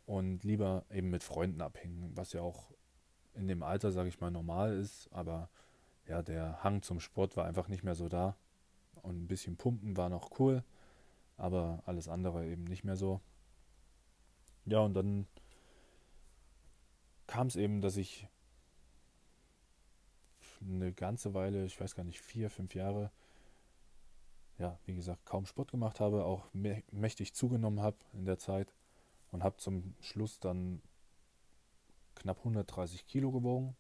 und 0.06 0.44
lieber 0.44 0.86
eben 0.90 1.10
mit 1.10 1.24
Freunden 1.24 1.62
abhängen, 1.62 2.12
was 2.16 2.32
ja 2.34 2.42
auch 2.42 2.72
in 3.40 3.48
dem 3.48 3.64
Alter, 3.64 3.92
sage 3.92 4.10
ich 4.10 4.20
mal, 4.20 4.32
normal 4.32 4.74
ist, 4.74 5.12
aber 5.12 5.50
ja, 6.08 6.22
der 6.22 6.64
Hang 6.64 6.82
zum 6.82 7.00
Sport 7.00 7.38
war 7.38 7.46
einfach 7.46 7.68
nicht 7.68 7.84
mehr 7.84 7.96
so 7.96 8.10
da 8.10 8.36
und 9.02 9.24
ein 9.24 9.28
bisschen 9.28 9.58
Pumpen 9.58 9.98
war 9.98 10.10
noch 10.10 10.40
cool, 10.40 10.64
aber 11.38 11.82
alles 11.86 12.08
andere 12.08 12.46
eben 12.46 12.66
nicht 12.66 12.84
mehr 12.84 12.96
so. 12.96 13.22
Ja, 14.66 14.80
und 14.80 14.94
dann 14.94 15.28
kam 17.28 17.48
es 17.48 17.56
eben, 17.56 17.82
dass 17.82 17.98
ich 17.98 18.28
eine 20.62 20.92
ganze 20.92 21.34
Weile, 21.34 21.66
ich 21.66 21.80
weiß 21.80 21.96
gar 21.96 22.04
nicht, 22.04 22.20
vier, 22.20 22.50
fünf 22.50 22.76
Jahre, 22.76 23.12
ja, 24.58 24.78
wie 24.86 24.96
gesagt, 24.96 25.26
kaum 25.26 25.46
Sport 25.46 25.72
gemacht 25.72 26.00
habe, 26.00 26.26
auch 26.26 26.50
mächtig 26.54 27.34
zugenommen 27.34 27.82
habe 27.82 27.98
in 28.14 28.26
der 28.26 28.38
Zeit 28.38 28.74
und 29.32 29.44
habe 29.44 29.58
zum 29.58 29.96
Schluss 30.02 30.40
dann 30.40 30.82
knapp 32.20 32.40
130 32.40 33.06
Kilo 33.08 33.32
gewogen. 33.32 33.76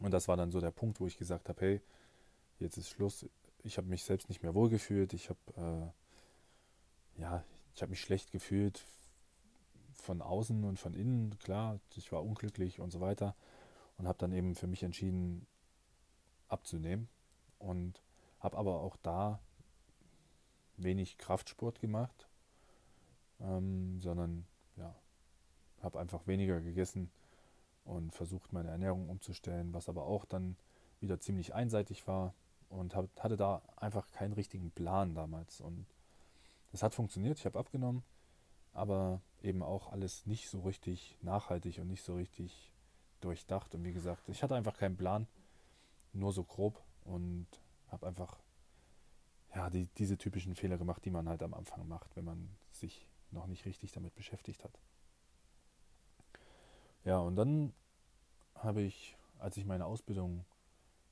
Und 0.00 0.12
das 0.12 0.28
war 0.28 0.36
dann 0.36 0.50
so 0.50 0.60
der 0.60 0.70
Punkt, 0.70 1.00
wo 1.00 1.06
ich 1.06 1.16
gesagt 1.16 1.48
habe, 1.48 1.60
hey, 1.60 1.80
jetzt 2.58 2.76
ist 2.76 2.88
Schluss. 2.88 3.26
Ich 3.62 3.76
habe 3.76 3.88
mich 3.88 4.04
selbst 4.04 4.28
nicht 4.28 4.42
mehr 4.42 4.54
wohlgefühlt. 4.54 5.12
Ich 5.12 5.28
habe 5.28 5.92
äh, 7.16 7.20
ja, 7.20 7.44
ich 7.74 7.82
habe 7.82 7.90
mich 7.90 8.00
schlecht 8.00 8.30
gefühlt 8.32 8.84
von 9.94 10.22
außen 10.22 10.64
und 10.64 10.78
von 10.78 10.94
innen. 10.94 11.38
Klar, 11.38 11.80
ich 11.94 12.10
war 12.12 12.24
unglücklich 12.24 12.80
und 12.80 12.90
so 12.90 13.00
weiter 13.00 13.34
und 13.98 14.08
habe 14.08 14.18
dann 14.18 14.32
eben 14.32 14.54
für 14.54 14.66
mich 14.66 14.82
entschieden 14.82 15.46
abzunehmen 16.48 17.08
und 17.58 18.02
habe 18.38 18.56
aber 18.56 18.80
auch 18.80 18.96
da 18.96 19.40
wenig 20.76 21.18
Kraftsport 21.18 21.80
gemacht, 21.80 22.28
ähm, 23.40 24.00
sondern 24.00 24.46
ja, 24.76 24.94
habe 25.82 25.98
einfach 25.98 26.26
weniger 26.26 26.60
gegessen 26.60 27.10
und 27.84 28.12
versucht 28.12 28.52
meine 28.52 28.70
Ernährung 28.70 29.08
umzustellen, 29.08 29.72
was 29.72 29.88
aber 29.88 30.04
auch 30.04 30.24
dann 30.24 30.56
wieder 31.00 31.18
ziemlich 31.20 31.54
einseitig 31.54 32.06
war 32.06 32.34
und 32.68 32.94
hab, 32.94 33.08
hatte 33.18 33.36
da 33.36 33.62
einfach 33.76 34.10
keinen 34.12 34.32
richtigen 34.32 34.70
Plan 34.70 35.14
damals 35.14 35.60
und 35.60 35.86
es 36.72 36.82
hat 36.82 36.94
funktioniert, 36.94 37.38
ich 37.38 37.46
habe 37.46 37.58
abgenommen, 37.58 38.04
aber 38.72 39.20
eben 39.42 39.62
auch 39.62 39.90
alles 39.90 40.26
nicht 40.26 40.48
so 40.48 40.60
richtig 40.60 41.16
nachhaltig 41.22 41.78
und 41.78 41.88
nicht 41.88 42.04
so 42.04 42.14
richtig 42.14 42.72
durchdacht. 43.20 43.74
Und 43.74 43.84
wie 43.84 43.92
gesagt, 43.92 44.28
ich 44.28 44.42
hatte 44.42 44.54
einfach 44.54 44.76
keinen 44.76 44.96
Plan, 44.96 45.26
nur 46.12 46.32
so 46.32 46.44
grob 46.44 46.82
und 47.04 47.46
habe 47.88 48.06
einfach 48.06 48.38
ja, 49.54 49.68
die, 49.68 49.86
diese 49.98 50.16
typischen 50.16 50.54
Fehler 50.54 50.78
gemacht, 50.78 51.04
die 51.04 51.10
man 51.10 51.28
halt 51.28 51.42
am 51.42 51.54
Anfang 51.54 51.88
macht, 51.88 52.14
wenn 52.16 52.24
man 52.24 52.48
sich 52.70 53.08
noch 53.32 53.46
nicht 53.46 53.64
richtig 53.64 53.92
damit 53.92 54.14
beschäftigt 54.14 54.62
hat. 54.64 54.78
Ja, 57.04 57.18
und 57.18 57.36
dann 57.36 57.72
habe 58.54 58.82
ich, 58.82 59.16
als 59.38 59.56
ich 59.56 59.64
meine 59.64 59.86
Ausbildung 59.86 60.44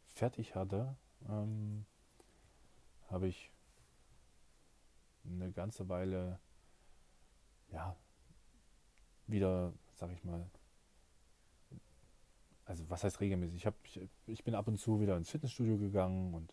fertig 0.06 0.54
hatte, 0.54 0.96
ähm, 1.28 1.86
habe 3.10 3.28
ich 3.28 3.50
eine 5.24 5.50
ganze 5.52 5.88
Weile, 5.88 6.38
ja, 7.72 7.96
wieder, 9.26 9.72
sag 9.94 10.10
ich 10.12 10.24
mal, 10.24 10.50
also 12.64 12.88
was 12.90 13.02
heißt 13.02 13.20
regelmäßig? 13.20 13.56
Ich, 13.56 13.66
hab, 13.66 13.74
ich, 13.84 14.00
ich 14.26 14.44
bin 14.44 14.54
ab 14.54 14.68
und 14.68 14.78
zu 14.78 15.00
wieder 15.00 15.16
ins 15.16 15.30
Fitnessstudio 15.30 15.78
gegangen 15.78 16.34
und 16.34 16.52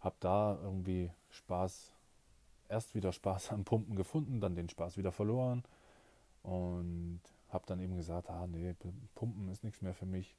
habe 0.00 0.16
da 0.20 0.58
irgendwie 0.62 1.10
Spaß, 1.30 1.92
erst 2.68 2.94
wieder 2.94 3.12
Spaß 3.12 3.52
am 3.52 3.64
Pumpen 3.64 3.96
gefunden, 3.96 4.40
dann 4.40 4.54
den 4.54 4.68
Spaß 4.68 4.98
wieder 4.98 5.12
verloren 5.12 5.64
und 6.42 7.20
habe 7.52 7.66
dann 7.66 7.80
eben 7.80 7.96
gesagt, 7.96 8.30
ah 8.30 8.46
nee, 8.46 8.74
Pumpen 9.14 9.48
ist 9.48 9.64
nichts 9.64 9.82
mehr 9.82 9.94
für 9.94 10.06
mich. 10.06 10.34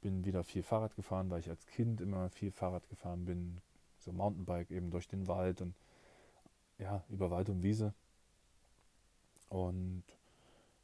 Bin 0.00 0.24
wieder 0.24 0.44
viel 0.44 0.62
Fahrrad 0.62 0.94
gefahren, 0.94 1.30
weil 1.30 1.40
ich 1.40 1.50
als 1.50 1.66
Kind 1.66 2.00
immer 2.00 2.30
viel 2.30 2.52
Fahrrad 2.52 2.88
gefahren 2.88 3.24
bin, 3.24 3.60
so 3.98 4.12
Mountainbike 4.12 4.70
eben 4.70 4.90
durch 4.90 5.08
den 5.08 5.26
Wald 5.26 5.60
und 5.60 5.74
ja, 6.78 7.02
über 7.08 7.30
Wald 7.30 7.48
und 7.48 7.62
Wiese. 7.62 7.94
Und 9.48 10.04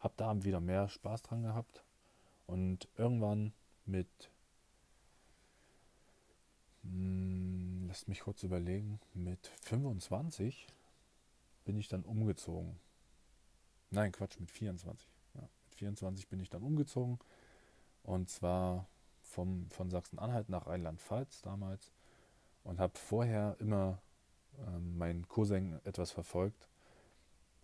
habe 0.00 0.14
da 0.16 0.44
wieder 0.44 0.60
mehr 0.60 0.88
Spaß 0.88 1.22
dran 1.22 1.42
gehabt 1.42 1.84
und 2.46 2.88
irgendwann 2.96 3.52
mit, 3.86 4.08
hm, 6.82 7.86
lasst 7.86 8.08
mich 8.08 8.20
kurz 8.20 8.42
überlegen, 8.42 9.00
mit 9.14 9.46
25 9.62 10.66
bin 11.64 11.76
ich 11.76 11.88
dann 11.88 12.02
umgezogen. 12.02 12.78
Nein, 13.90 14.10
Quatsch, 14.10 14.40
mit 14.40 14.50
24. 14.50 15.11
Ja, 15.82 15.90
mit 15.90 15.98
24 15.98 16.28
bin 16.28 16.40
ich 16.40 16.48
dann 16.48 16.62
umgezogen. 16.62 17.18
Und 18.04 18.30
zwar 18.30 18.88
vom, 19.22 19.68
von 19.70 19.90
Sachsen-Anhalt 19.90 20.48
nach 20.48 20.66
Rheinland-Pfalz 20.66 21.42
damals. 21.42 21.92
Und 22.64 22.78
habe 22.78 22.98
vorher 22.98 23.56
immer 23.58 24.00
ähm, 24.66 24.96
meinen 24.96 25.28
Cousin 25.28 25.80
etwas 25.84 26.12
verfolgt. 26.12 26.68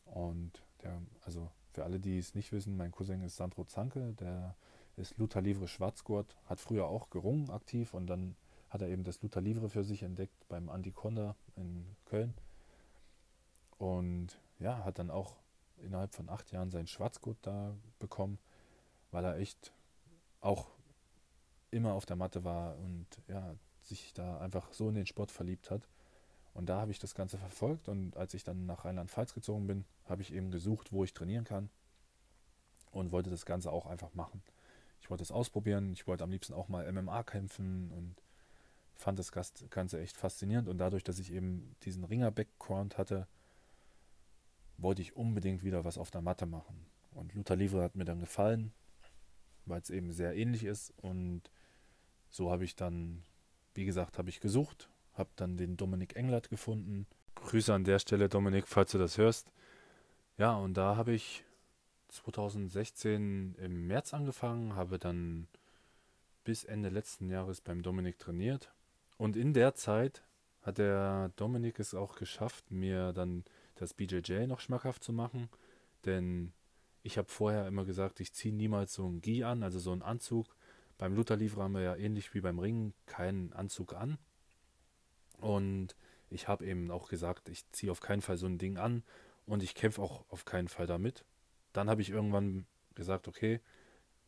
Und 0.05 0.65
der, 0.83 1.01
also 1.23 1.51
für 1.73 1.85
alle, 1.85 2.01
die 2.01 2.19
es 2.19 2.35
nicht 2.35 2.53
wissen, 2.53 2.77
mein 2.77 2.91
Cousin 2.91 3.23
ist 3.23 3.37
Sandro 3.37 3.65
Zanke, 3.65 4.15
der 4.15 4.57
ist 4.97 5.17
Luther 5.19 5.41
Livre 5.41 5.69
Schwarzgurt, 5.69 6.37
hat 6.47 6.59
früher 6.59 6.87
auch 6.87 7.11
gerungen 7.11 7.51
aktiv 7.51 7.95
und 7.95 8.09
dann 8.09 8.35
hat 8.69 8.83
er 8.83 8.89
eben 8.89 9.05
das 9.05 9.23
Luther 9.23 9.41
Livre 9.41 9.69
für 9.69 9.85
sich 9.85 10.03
entdeckt 10.03 10.49
beim 10.49 10.69
Andy 10.69 10.91
Conda 10.91 11.37
in 11.55 11.95
Köln. 12.07 12.35
Und 13.79 14.41
ja, 14.59 14.85
hat 14.85 14.99
dann 14.99 15.11
auch 15.11 15.37
innerhalb 15.82 16.14
von 16.14 16.28
acht 16.28 16.50
Jahren 16.52 16.70
sein 16.70 16.87
Schwarzgurt 16.87 17.38
da 17.42 17.75
bekommen, 17.99 18.38
weil 19.11 19.25
er 19.25 19.37
echt 19.37 19.73
auch 20.40 20.68
immer 21.70 21.92
auf 21.94 22.06
der 22.06 22.16
Matte 22.16 22.44
war 22.44 22.76
und 22.78 23.06
ja, 23.26 23.54
sich 23.82 24.12
da 24.14 24.38
einfach 24.38 24.73
so 24.73 24.88
in 24.88 24.94
den 24.94 25.06
Sport 25.06 25.30
verliebt 25.30 25.70
hat. 25.70 25.88
Und 26.54 26.68
da 26.68 26.80
habe 26.80 26.90
ich 26.90 26.99
das 26.99 27.14
Ganze 27.14 27.38
verfolgt 27.38 27.88
und 27.88 28.16
als 28.16 28.35
ich 28.35 28.44
dann 28.44 28.66
nach 28.66 28.85
Rheinland-Pfalz 28.85 29.35
gezogen 29.35 29.66
bin, 29.66 29.85
habe 30.06 30.23
ich 30.23 30.32
eben 30.32 30.50
gesucht, 30.50 30.92
wo 30.92 31.04
ich 31.04 31.14
trainieren 31.14 31.44
kann 31.44 31.70
und 32.90 33.12
wollte 33.12 33.30
das 33.30 33.47
Ganze 33.47 33.70
auch 33.70 33.87
einfach 33.87 34.14
machen. 34.14 34.42
ich 35.00 35.11
wollte 35.11 35.23
es 35.23 35.30
ausprobieren. 35.30 35.92
Ich 35.92 36.06
wollte 36.06 36.25
am 36.25 36.30
liebsten 36.30 36.54
auch 36.54 36.68
mal 36.68 36.90
MMA 36.90 37.23
kämpfen 37.23 37.90
und 37.92 38.16
fand 38.97 39.18
das 39.18 39.30
Ganze 39.70 40.00
echt 40.00 40.16
faszinierend. 40.16 40.68
Und 40.68 40.78
dadurch, 40.78 41.04
dass 41.04 41.18
ich 41.18 41.32
eben 41.32 41.76
diesen 41.82 42.04
Ringer-Background 42.04 42.99
hatte, 42.99 43.28
wollte 44.78 45.02
ich 45.02 45.16
unbedingt 45.16 45.62
wieder 45.62 45.85
was 45.85 45.99
auf 45.99 46.11
der 46.11 46.23
Matte 46.23 46.47
machen. 46.47 46.87
Und 47.12 47.35
Luther 47.35 47.56
Livre 47.56 47.82
hat 47.82 47.97
mir 47.97 48.04
dann 48.04 48.20
gefallen, 48.20 48.73
weil 49.66 49.80
es 49.80 49.90
eben 49.90 50.12
sehr 50.12 50.35
ähnlich 50.37 50.64
ist. 50.64 50.92
Und 50.97 51.42
so 52.30 52.50
habe 52.50 52.64
ich 52.64 52.76
dann, 52.76 53.23
wie 53.75 53.85
gesagt, 53.85 54.18
habe 54.18 54.30
ich 54.30 54.40
gesucht, 54.40 54.88
habe 55.14 55.30
dann 55.37 55.56
den 55.56 55.76
Dominik 55.76 56.16
Englert 56.16 56.49
gefunden. 56.49 57.06
Grüße 57.35 57.75
an 57.75 57.85
der 57.85 57.99
Stelle, 57.99 58.28
Dominik, 58.28 58.66
falls 58.68 58.92
du 58.92 58.99
das 58.99 59.18
hörst. 59.18 59.52
Ja, 60.38 60.54
und 60.54 60.75
da 60.75 60.97
habe 60.97 61.12
ich 61.12 61.44
2016 62.08 63.56
im 63.56 63.87
März 63.87 64.14
angefangen, 64.14 64.76
habe 64.76 64.99
dann 64.99 65.49
bis 66.44 66.64
Ende 66.64 66.88
letzten 66.88 67.28
Jahres 67.28 67.61
beim 67.61 67.82
Dominik 67.82 68.18
trainiert. 68.18 68.73
Und 69.16 69.37
in 69.37 69.52
der 69.52 69.75
Zeit 69.75 70.23
hat 70.62 70.78
der 70.78 71.30
Dominik 71.37 71.78
es 71.78 71.94
auch 71.94 72.14
geschafft, 72.14 72.70
mir 72.70 73.12
dann 73.12 73.44
das 73.80 73.94
BJJ 73.94 74.47
noch 74.47 74.61
schmackhaft 74.61 75.02
zu 75.02 75.12
machen. 75.12 75.49
Denn 76.04 76.52
ich 77.02 77.18
habe 77.18 77.28
vorher 77.28 77.66
immer 77.66 77.85
gesagt, 77.85 78.20
ich 78.20 78.32
ziehe 78.32 78.54
niemals 78.54 78.92
so 78.94 79.06
einen 79.06 79.20
Gi 79.20 79.44
an, 79.44 79.62
also 79.62 79.78
so 79.78 79.92
einen 79.92 80.02
Anzug. 80.02 80.54
Beim 80.99 81.14
Lutherliefer 81.14 81.62
haben 81.62 81.75
wir 81.75 81.82
ja 81.82 81.97
ähnlich 81.97 82.35
wie 82.35 82.40
beim 82.40 82.58
Ringen 82.58 82.92
keinen 83.06 83.52
Anzug 83.52 83.94
an. 83.94 84.18
Und 85.38 85.97
ich 86.30 86.49
habe 86.49 86.66
eben 86.66 86.90
auch 86.90 87.08
gesagt, 87.08 87.49
ich 87.49 87.70
ziehe 87.70 87.92
auf 87.92 88.00
keinen 88.00 88.23
Fall 88.23 88.37
so 88.37 88.47
ein 88.47 88.58
Ding 88.58 88.76
an 88.76 89.04
und 89.47 89.62
ich 89.62 89.75
kämpfe 89.75 90.02
auch 90.02 90.25
auf 90.28 90.44
keinen 90.44 90.68
Fall 90.68 90.87
damit. 90.87 91.25
Dann 91.73 91.88
habe 91.88 92.02
ich 92.02 92.11
irgendwann 92.11 92.66
gesagt, 92.94 93.28
okay, 93.28 93.61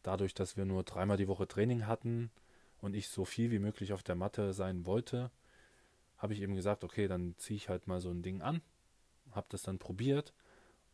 dadurch, 0.03 0.35
dass 0.35 0.57
wir 0.57 0.65
nur 0.65 0.85
dreimal 0.85 1.17
die 1.17 1.29
Woche 1.29 1.49
Training 1.49 1.87
hatten 1.87 2.31
und 2.81 2.95
ich 2.95 3.09
so 3.09 3.25
viel 3.25 3.51
wie 3.51 3.59
möglich 3.59 3.93
auf 3.93 4.03
der 4.03 4.15
Matte 4.15 4.53
sein 4.53 4.87
wollte, 4.87 5.31
habe 6.17 6.33
ich 6.33 6.41
eben 6.41 6.55
gesagt, 6.55 6.85
okay, 6.85 7.09
dann 7.09 7.35
ziehe 7.37 7.57
ich 7.57 7.69
halt 7.69 7.87
mal 7.87 8.01
so 8.01 8.11
ein 8.11 8.23
Ding 8.23 8.41
an, 8.43 8.63
habe 9.33 9.47
das 9.51 9.63
dann 9.63 9.79
probiert 9.79 10.33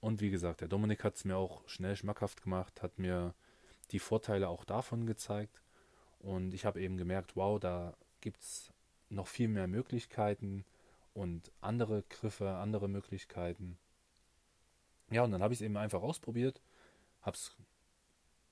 und 0.01 0.21
wie 0.21 0.31
gesagt, 0.31 0.61
der 0.61 0.69
Dominik 0.69 1.05
hat 1.05 1.17
es 1.17 1.25
mir 1.25 1.37
auch 1.37 1.67
schnell 1.69 1.97
schmackhaft 1.97 2.43
gemacht, 2.43 2.83
hat 2.83 2.99
mir 2.99 3.35
die 3.91 3.99
Vorteile 3.99 4.49
auch 4.49 4.65
davon 4.65 5.07
gezeigt 5.07 5.63
und 6.19 6.55
ich 6.55 6.65
habe 6.65 6.81
eben 6.81 6.97
gemerkt, 6.97 7.37
wow, 7.37 7.59
da 7.59 7.97
gibt 8.21 8.43
es 8.43 8.73
noch 9.09 9.27
viel 9.27 9.49
mehr 9.49 9.69
Möglichkeiten 9.69 10.65
und 11.15 11.51
andere 11.61 12.03
Griffe, 12.09 12.51
andere 12.51 12.89
Möglichkeiten. 12.89 13.79
Ja, 15.11 15.23
und 15.23 15.31
dann 15.31 15.43
habe 15.43 15.55
ich 15.55 15.61
es 15.61 15.65
eben 15.65 15.77
einfach 15.77 16.03
ausprobiert, 16.03 16.61
habe 17.23 17.37
es 17.37 17.57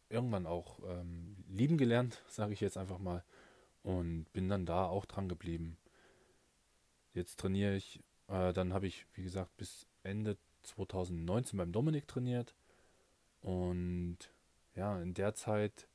irgendwann 0.09 0.47
auch 0.47 0.79
ähm, 0.89 1.37
lieben 1.49 1.77
gelernt, 1.77 2.23
sage 2.29 2.53
ich 2.53 2.61
jetzt 2.61 2.77
einfach 2.77 2.99
mal, 2.99 3.25
und 3.83 4.27
bin 4.33 4.49
dann 4.49 4.67
da 4.67 4.87
auch 4.87 5.05
dran 5.05 5.29
geblieben. 5.29 5.77
Jetzt 7.13 7.39
trainiere 7.39 7.77
ich, 7.77 8.01
äh, 8.29 8.53
dann 8.53 8.73
habe 8.73 8.87
ich, 8.87 9.07
wie 9.15 9.23
gesagt, 9.23 9.57
bis 9.57 9.87
Ende 10.03 10.37
2019 10.63 11.59
beim 11.59 11.73
Dominik 11.73 12.09
trainiert 12.09 12.55
und 13.41 14.19
ja, 14.75 15.01
in 15.01 15.15
der 15.15 15.35
Zeit 15.35 15.89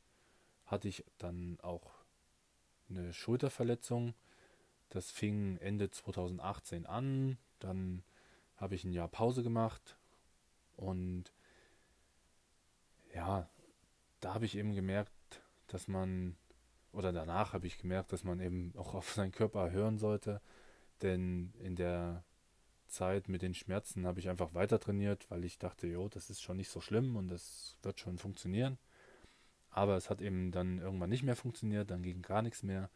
hatte 0.65 0.87
ich 0.87 1.03
dann 1.17 1.57
auch 1.61 1.91
eine 2.89 3.11
Schulterverletzung. 3.13 4.13
Das 4.89 5.11
fing 5.11 5.57
Ende 5.57 5.91
2018 5.91 6.85
an. 6.85 7.37
Dann 7.59 8.03
habe 8.55 8.75
ich 8.75 8.83
ein 8.83 8.93
Jahr 8.93 9.07
Pause 9.07 9.43
gemacht, 9.43 9.97
und 10.79 11.33
ja, 13.13 13.49
da 14.21 14.33
habe 14.33 14.45
ich 14.45 14.57
eben 14.57 14.73
gemerkt, 14.73 15.11
dass 15.67 15.89
man, 15.89 16.37
oder 16.93 17.11
danach 17.11 17.51
habe 17.51 17.67
ich 17.67 17.77
gemerkt, 17.79 18.13
dass 18.13 18.23
man 18.23 18.39
eben 18.39 18.73
auch 18.77 18.93
auf 18.93 19.11
seinen 19.11 19.33
Körper 19.33 19.71
hören 19.71 19.97
sollte. 19.97 20.41
Denn 21.01 21.53
in 21.59 21.75
der 21.75 22.23
Zeit 22.87 23.29
mit 23.29 23.41
den 23.41 23.53
Schmerzen 23.53 24.05
habe 24.05 24.19
ich 24.19 24.29
einfach 24.29 24.53
weiter 24.53 24.79
trainiert, 24.79 25.29
weil 25.29 25.45
ich 25.45 25.59
dachte, 25.59 25.87
jo, 25.87 26.09
das 26.09 26.29
ist 26.29 26.41
schon 26.41 26.57
nicht 26.57 26.69
so 26.69 26.81
schlimm 26.81 27.15
und 27.15 27.29
das 27.29 27.77
wird 27.83 27.99
schon 27.99 28.17
funktionieren. 28.17 28.77
Aber 29.69 29.95
es 29.95 30.09
hat 30.09 30.21
eben 30.21 30.51
dann 30.51 30.79
irgendwann 30.79 31.09
nicht 31.09 31.23
mehr 31.23 31.35
funktioniert, 31.35 31.91
dann 31.91 32.01
ging 32.01 32.21
gar 32.21 32.41
nichts 32.41 32.63
mehr. 32.63 32.89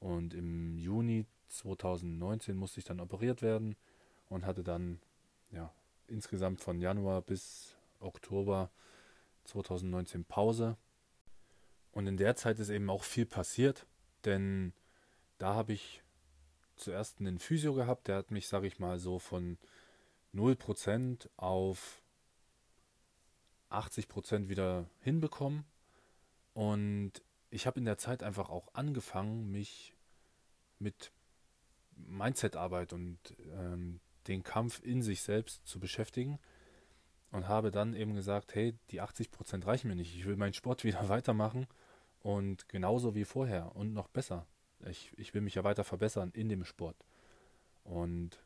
Und 0.00 0.34
im 0.34 0.76
Juni 0.76 1.26
2019 1.48 2.56
musste 2.56 2.80
ich 2.80 2.84
dann 2.84 3.00
operiert 3.00 3.42
werden 3.42 3.76
und 4.28 4.44
hatte 4.44 4.62
dann 4.62 5.00
ja, 5.50 5.72
insgesamt 6.06 6.60
von 6.60 6.80
Januar 6.80 7.22
bis 7.22 7.76
Oktober 8.00 8.70
2019 9.44 10.24
Pause. 10.24 10.76
Und 11.92 12.06
in 12.06 12.16
der 12.16 12.36
Zeit 12.36 12.58
ist 12.58 12.68
eben 12.68 12.90
auch 12.90 13.02
viel 13.02 13.26
passiert, 13.26 13.86
denn 14.24 14.72
da 15.38 15.54
habe 15.54 15.72
ich 15.72 16.02
zuerst 16.78 17.20
einen 17.20 17.38
Physio 17.38 17.74
gehabt, 17.74 18.08
der 18.08 18.16
hat 18.16 18.30
mich, 18.30 18.48
sage 18.48 18.66
ich 18.66 18.78
mal, 18.78 18.98
so 18.98 19.18
von 19.18 19.58
0% 20.34 21.28
auf 21.36 22.02
80% 23.70 24.48
wieder 24.48 24.88
hinbekommen. 25.00 25.64
Und 26.54 27.12
ich 27.50 27.66
habe 27.66 27.78
in 27.78 27.84
der 27.84 27.98
Zeit 27.98 28.22
einfach 28.22 28.50
auch 28.50 28.74
angefangen, 28.74 29.50
mich 29.50 29.94
mit 30.78 31.12
Mindset-Arbeit 31.96 32.92
und 32.92 33.18
ähm, 33.52 34.00
den 34.26 34.42
Kampf 34.42 34.80
in 34.82 35.02
sich 35.02 35.22
selbst 35.22 35.66
zu 35.66 35.80
beschäftigen 35.80 36.38
und 37.32 37.48
habe 37.48 37.70
dann 37.70 37.94
eben 37.94 38.14
gesagt, 38.14 38.54
hey, 38.54 38.74
die 38.90 39.02
80% 39.02 39.66
reichen 39.66 39.88
mir 39.88 39.96
nicht. 39.96 40.14
Ich 40.14 40.26
will 40.26 40.36
meinen 40.36 40.54
Sport 40.54 40.84
wieder 40.84 41.08
weitermachen 41.08 41.66
und 42.20 42.68
genauso 42.68 43.14
wie 43.14 43.24
vorher 43.24 43.74
und 43.76 43.92
noch 43.92 44.08
besser. 44.08 44.46
Ich, 44.86 45.12
ich 45.16 45.34
will 45.34 45.40
mich 45.40 45.54
ja 45.54 45.64
weiter 45.64 45.84
verbessern 45.84 46.30
in 46.34 46.48
dem 46.48 46.64
Sport. 46.64 46.96
Und 47.84 48.42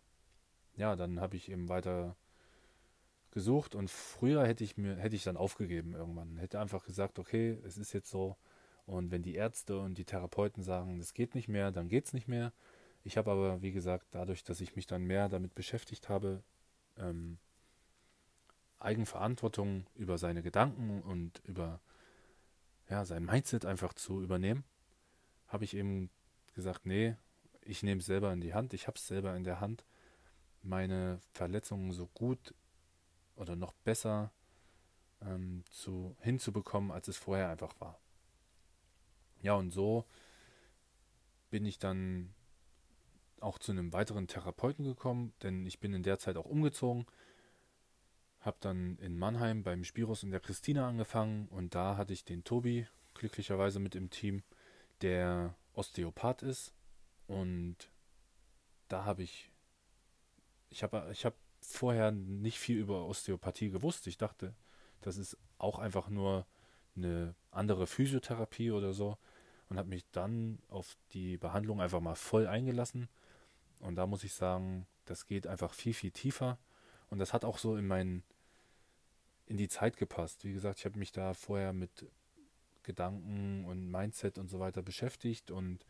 ja, 0.76 0.96
dann 0.96 1.20
habe 1.20 1.36
ich 1.36 1.50
eben 1.50 1.68
weiter 1.68 2.16
gesucht 3.30 3.74
und 3.74 3.90
früher 3.90 4.46
hätte 4.46 4.62
ich 4.62 4.76
mir 4.76 4.96
hätte 4.96 5.16
ich 5.16 5.24
dann 5.24 5.36
aufgegeben 5.36 5.94
irgendwann. 5.94 6.36
Hätte 6.36 6.60
einfach 6.60 6.84
gesagt, 6.84 7.18
okay, 7.18 7.58
es 7.64 7.78
ist 7.78 7.92
jetzt 7.92 8.10
so 8.10 8.36
und 8.86 9.10
wenn 9.10 9.22
die 9.22 9.34
Ärzte 9.34 9.78
und 9.78 9.96
die 9.96 10.04
Therapeuten 10.04 10.62
sagen, 10.62 10.98
das 10.98 11.14
geht 11.14 11.34
nicht 11.34 11.48
mehr, 11.48 11.70
dann 11.72 11.88
geht 11.88 12.06
es 12.06 12.12
nicht 12.12 12.28
mehr. 12.28 12.52
Ich 13.04 13.16
habe 13.16 13.30
aber, 13.30 13.62
wie 13.62 13.72
gesagt, 13.72 14.06
dadurch, 14.12 14.44
dass 14.44 14.60
ich 14.60 14.76
mich 14.76 14.86
dann 14.86 15.02
mehr 15.02 15.28
damit 15.28 15.54
beschäftigt 15.54 16.08
habe, 16.08 16.42
ähm, 16.98 17.38
Eigenverantwortung 18.78 19.86
über 19.94 20.18
seine 20.18 20.42
Gedanken 20.42 21.02
und 21.02 21.40
über 21.44 21.80
ja, 22.88 23.04
sein 23.04 23.24
Mindset 23.24 23.64
einfach 23.64 23.94
zu 23.94 24.22
übernehmen, 24.22 24.64
habe 25.48 25.64
ich 25.64 25.74
eben 25.74 26.10
gesagt, 26.54 26.86
nee, 26.86 27.16
ich 27.62 27.82
nehme 27.82 28.00
es 28.00 28.06
selber 28.06 28.32
in 28.32 28.40
die 28.40 28.54
Hand, 28.54 28.74
ich 28.74 28.86
habe 28.86 28.96
es 28.96 29.06
selber 29.06 29.34
in 29.36 29.44
der 29.44 29.60
Hand, 29.60 29.84
meine 30.62 31.20
Verletzungen 31.32 31.92
so 31.92 32.06
gut 32.08 32.54
oder 33.36 33.56
noch 33.56 33.72
besser 33.72 34.32
ähm, 35.20 35.64
zu, 35.70 36.16
hinzubekommen, 36.20 36.90
als 36.90 37.08
es 37.08 37.16
vorher 37.16 37.50
einfach 37.50 37.78
war. 37.80 37.98
Ja, 39.40 39.54
und 39.54 39.70
so 39.70 40.04
bin 41.50 41.64
ich 41.66 41.78
dann 41.78 42.34
auch 43.40 43.58
zu 43.58 43.72
einem 43.72 43.92
weiteren 43.92 44.28
Therapeuten 44.28 44.84
gekommen, 44.84 45.34
denn 45.42 45.66
ich 45.66 45.80
bin 45.80 45.92
in 45.92 46.02
der 46.02 46.18
Zeit 46.18 46.36
auch 46.36 46.46
umgezogen. 46.46 47.06
Habe 48.40 48.56
dann 48.60 48.96
in 48.98 49.18
Mannheim 49.18 49.62
beim 49.62 49.84
Spiros 49.84 50.22
und 50.22 50.30
der 50.30 50.40
Christina 50.40 50.88
angefangen 50.88 51.48
und 51.48 51.74
da 51.74 51.96
hatte 51.96 52.12
ich 52.12 52.24
den 52.24 52.44
Tobi 52.44 52.86
glücklicherweise 53.14 53.80
mit 53.80 53.94
im 53.94 54.10
Team, 54.10 54.42
der 55.00 55.54
Osteopath 55.74 56.42
ist. 56.42 56.74
Und 57.26 57.76
da 58.88 59.04
habe 59.04 59.22
ich, 59.22 59.50
ich 60.70 60.82
habe 60.82 61.08
ich 61.12 61.24
hab 61.24 61.34
vorher 61.60 62.10
nicht 62.10 62.58
viel 62.58 62.78
über 62.78 63.06
Osteopathie 63.06 63.70
gewusst. 63.70 64.06
Ich 64.06 64.18
dachte, 64.18 64.54
das 65.00 65.16
ist 65.16 65.36
auch 65.58 65.78
einfach 65.78 66.08
nur 66.08 66.46
eine 66.96 67.34
andere 67.50 67.86
Physiotherapie 67.86 68.70
oder 68.70 68.92
so 68.92 69.16
und 69.68 69.78
habe 69.78 69.88
mich 69.88 70.04
dann 70.12 70.58
auf 70.68 70.96
die 71.12 71.38
Behandlung 71.38 71.80
einfach 71.80 72.00
mal 72.00 72.16
voll 72.16 72.46
eingelassen 72.46 73.08
und 73.82 73.96
da 73.96 74.06
muss 74.06 74.22
ich 74.22 74.32
sagen, 74.32 74.86
das 75.06 75.26
geht 75.26 75.48
einfach 75.48 75.74
viel, 75.74 75.92
viel 75.92 76.12
tiefer. 76.12 76.56
Und 77.10 77.18
das 77.18 77.32
hat 77.32 77.44
auch 77.44 77.58
so 77.58 77.76
in 77.76 77.86
meinen, 77.86 78.22
in 79.46 79.56
die 79.56 79.68
Zeit 79.68 79.96
gepasst. 79.96 80.44
Wie 80.44 80.52
gesagt, 80.52 80.78
ich 80.78 80.84
habe 80.84 80.98
mich 80.98 81.10
da 81.10 81.34
vorher 81.34 81.72
mit 81.72 82.06
Gedanken 82.82 83.64
und 83.64 83.90
Mindset 83.90 84.38
und 84.38 84.48
so 84.48 84.60
weiter 84.60 84.82
beschäftigt 84.82 85.50
und 85.50 85.86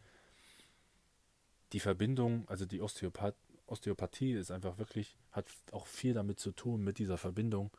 die 1.73 1.81
Verbindung, 1.81 2.47
also 2.49 2.67
die 2.67 2.81
Osteopath 2.81 3.37
Osteopathie 3.67 4.33
ist 4.33 4.51
einfach 4.51 4.77
wirklich, 4.79 5.17
hat 5.31 5.47
auch 5.71 5.87
viel 5.87 6.13
damit 6.13 6.39
zu 6.39 6.53
tun, 6.53 6.85
mit 6.85 6.99
dieser 6.99 7.17
Verbindung. 7.17 7.71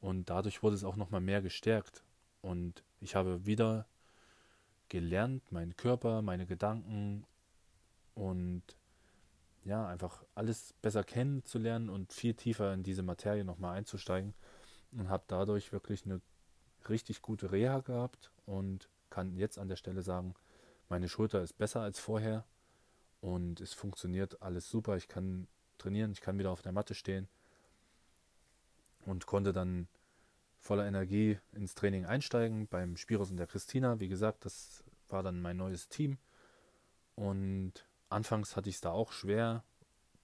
Und 0.00 0.30
dadurch 0.30 0.62
wurde 0.62 0.76
es 0.76 0.84
auch 0.84 0.96
nochmal 0.96 1.20
mehr 1.20 1.42
gestärkt. 1.42 2.02
Und 2.40 2.82
ich 3.00 3.14
habe 3.14 3.44
wieder 3.44 3.86
gelernt, 4.88 5.52
meinen 5.52 5.76
Körper, 5.76 6.22
meine 6.22 6.46
Gedanken 6.46 7.26
und 8.14 8.62
ja, 9.64 9.86
einfach 9.86 10.24
alles 10.34 10.74
besser 10.82 11.04
kennenzulernen 11.04 11.88
und 11.88 12.12
viel 12.12 12.34
tiefer 12.34 12.72
in 12.72 12.82
diese 12.82 13.02
Materie 13.02 13.44
nochmal 13.44 13.76
einzusteigen 13.76 14.34
und 14.92 15.08
habe 15.08 15.24
dadurch 15.26 15.72
wirklich 15.72 16.04
eine 16.04 16.20
richtig 16.88 17.22
gute 17.22 17.52
Reha 17.52 17.80
gehabt 17.80 18.30
und 18.46 18.88
kann 19.10 19.36
jetzt 19.36 19.58
an 19.58 19.68
der 19.68 19.76
Stelle 19.76 20.02
sagen, 20.02 20.34
meine 20.88 21.08
Schulter 21.08 21.42
ist 21.42 21.54
besser 21.54 21.80
als 21.80 21.98
vorher 21.98 22.44
und 23.20 23.60
es 23.60 23.72
funktioniert 23.72 24.42
alles 24.42 24.68
super. 24.68 24.96
Ich 24.96 25.08
kann 25.08 25.46
trainieren, 25.78 26.12
ich 26.12 26.20
kann 26.20 26.38
wieder 26.38 26.50
auf 26.50 26.62
der 26.62 26.72
Matte 26.72 26.94
stehen 26.94 27.28
und 29.06 29.26
konnte 29.26 29.52
dann 29.52 29.88
voller 30.60 30.86
Energie 30.86 31.38
ins 31.52 31.74
Training 31.74 32.06
einsteigen 32.06 32.66
beim 32.68 32.96
Spiros 32.96 33.30
und 33.30 33.36
der 33.36 33.46
Christina. 33.46 34.00
Wie 34.00 34.08
gesagt, 34.08 34.44
das 34.44 34.82
war 35.08 35.22
dann 35.22 35.40
mein 35.40 35.56
neues 35.56 35.88
Team. 35.88 36.18
Und 37.14 37.72
anfangs 38.08 38.56
hatte 38.56 38.68
ich 38.68 38.76
es 38.76 38.80
da 38.80 38.90
auch 38.90 39.12
schwer, 39.12 39.62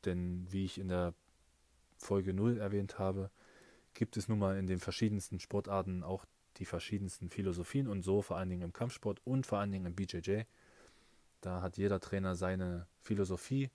denn 0.05 0.46
wie 0.51 0.64
ich 0.64 0.79
in 0.79 0.88
der 0.88 1.14
Folge 1.99 2.33
0 2.33 2.59
erwähnt 2.59 2.99
habe, 2.99 3.31
gibt 3.94 4.16
es 4.16 4.29
nun 4.29 4.38
mal 4.38 4.57
in 4.57 4.66
den 4.66 4.81
verschiedensten 4.81 5.40
Sportarten 5.40 6.03
auch 6.03 6.25
die 6.61 6.66
verschiedensten 6.66 7.31
Philosophien 7.31 7.88
und 7.88 8.03
so 8.03 8.20
vor 8.20 8.37
allen 8.37 8.51
Dingen 8.51 8.62
im 8.62 8.73
Kampfsport 8.73 9.20
und 9.25 9.46
vor 9.46 9.59
allen 9.59 9.73
Dingen 9.73 9.87
im 9.87 9.94
BJJ. 9.96 10.42
Da 11.40 11.62
hat 11.62 11.79
jeder 11.79 12.01
Trainer 12.01 12.37
seine 12.37 12.87
Philosophie, 13.01 13.70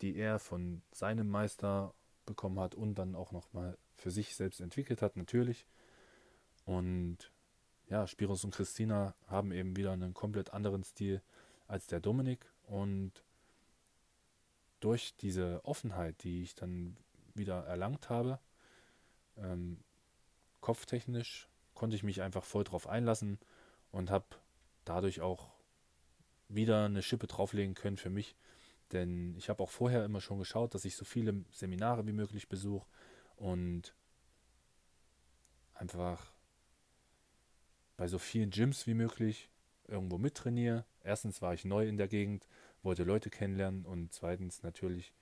die 0.00 0.16
er 0.16 0.38
von 0.38 0.80
seinem 0.90 1.28
Meister 1.28 1.94
bekommen 2.24 2.58
hat 2.58 2.74
und 2.74 2.94
dann 2.94 3.14
auch 3.14 3.30
nochmal 3.30 3.76
für 3.94 4.10
sich 4.10 4.34
selbst 4.34 4.60
entwickelt 4.60 5.02
hat, 5.02 5.16
natürlich. 5.16 5.66
Und 6.64 7.30
ja, 7.90 8.06
Spiros 8.06 8.42
und 8.44 8.54
Christina 8.54 9.14
haben 9.26 9.52
eben 9.52 9.76
wieder 9.76 9.92
einen 9.92 10.14
komplett 10.14 10.54
anderen 10.54 10.82
Stil 10.82 11.20
als 11.66 11.88
der 11.88 12.00
Dominik 12.00 12.46
und 12.62 13.22
durch 14.80 15.14
diese 15.16 15.62
Offenheit, 15.64 16.24
die 16.24 16.42
ich 16.42 16.54
dann 16.54 16.96
wieder 17.34 17.66
erlangt 17.66 18.08
habe, 18.08 18.38
ähm, 19.36 19.84
kopftechnisch 20.62 21.49
konnte 21.80 21.96
ich 21.96 22.02
mich 22.02 22.20
einfach 22.20 22.44
voll 22.44 22.62
drauf 22.62 22.86
einlassen 22.86 23.38
und 23.90 24.10
habe 24.10 24.26
dadurch 24.84 25.22
auch 25.22 25.48
wieder 26.46 26.84
eine 26.84 27.02
Schippe 27.02 27.26
drauflegen 27.26 27.74
können 27.74 27.96
für 27.96 28.10
mich. 28.10 28.36
Denn 28.92 29.34
ich 29.38 29.48
habe 29.48 29.62
auch 29.62 29.70
vorher 29.70 30.04
immer 30.04 30.20
schon 30.20 30.38
geschaut, 30.38 30.74
dass 30.74 30.84
ich 30.84 30.94
so 30.94 31.06
viele 31.06 31.42
Seminare 31.50 32.06
wie 32.06 32.12
möglich 32.12 32.50
besuche 32.50 32.86
und 33.36 33.94
einfach 35.72 36.34
bei 37.96 38.08
so 38.08 38.18
vielen 38.18 38.50
Gyms 38.50 38.86
wie 38.86 38.92
möglich 38.92 39.48
irgendwo 39.88 40.18
mittrainiere. 40.18 40.84
Erstens 41.02 41.40
war 41.40 41.54
ich 41.54 41.64
neu 41.64 41.88
in 41.88 41.96
der 41.96 42.08
Gegend, 42.08 42.46
wollte 42.82 43.04
Leute 43.04 43.30
kennenlernen 43.30 43.86
und 43.86 44.12
zweitens 44.12 44.62
natürlich, 44.62 45.14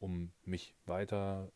um 0.00 0.32
mich 0.46 0.74
weiter, 0.86 1.52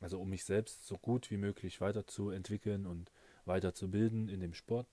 also 0.00 0.20
um 0.20 0.30
mich 0.30 0.44
selbst 0.44 0.86
so 0.86 0.98
gut 0.98 1.32
wie 1.32 1.36
möglich 1.36 1.80
weiterzuentwickeln 1.80 2.86
und 2.86 3.10
weiterzubilden 3.44 4.28
in 4.28 4.40
dem 4.40 4.54
Sport. 4.54 4.86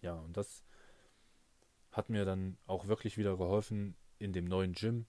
Ja, 0.00 0.14
und 0.14 0.36
das 0.36 0.64
hat 1.90 2.10
mir 2.10 2.24
dann 2.24 2.58
auch 2.66 2.86
wirklich 2.86 3.16
wieder 3.16 3.36
geholfen, 3.36 3.96
in 4.18 4.32
dem 4.32 4.44
neuen 4.44 4.72
Gym 4.72 5.06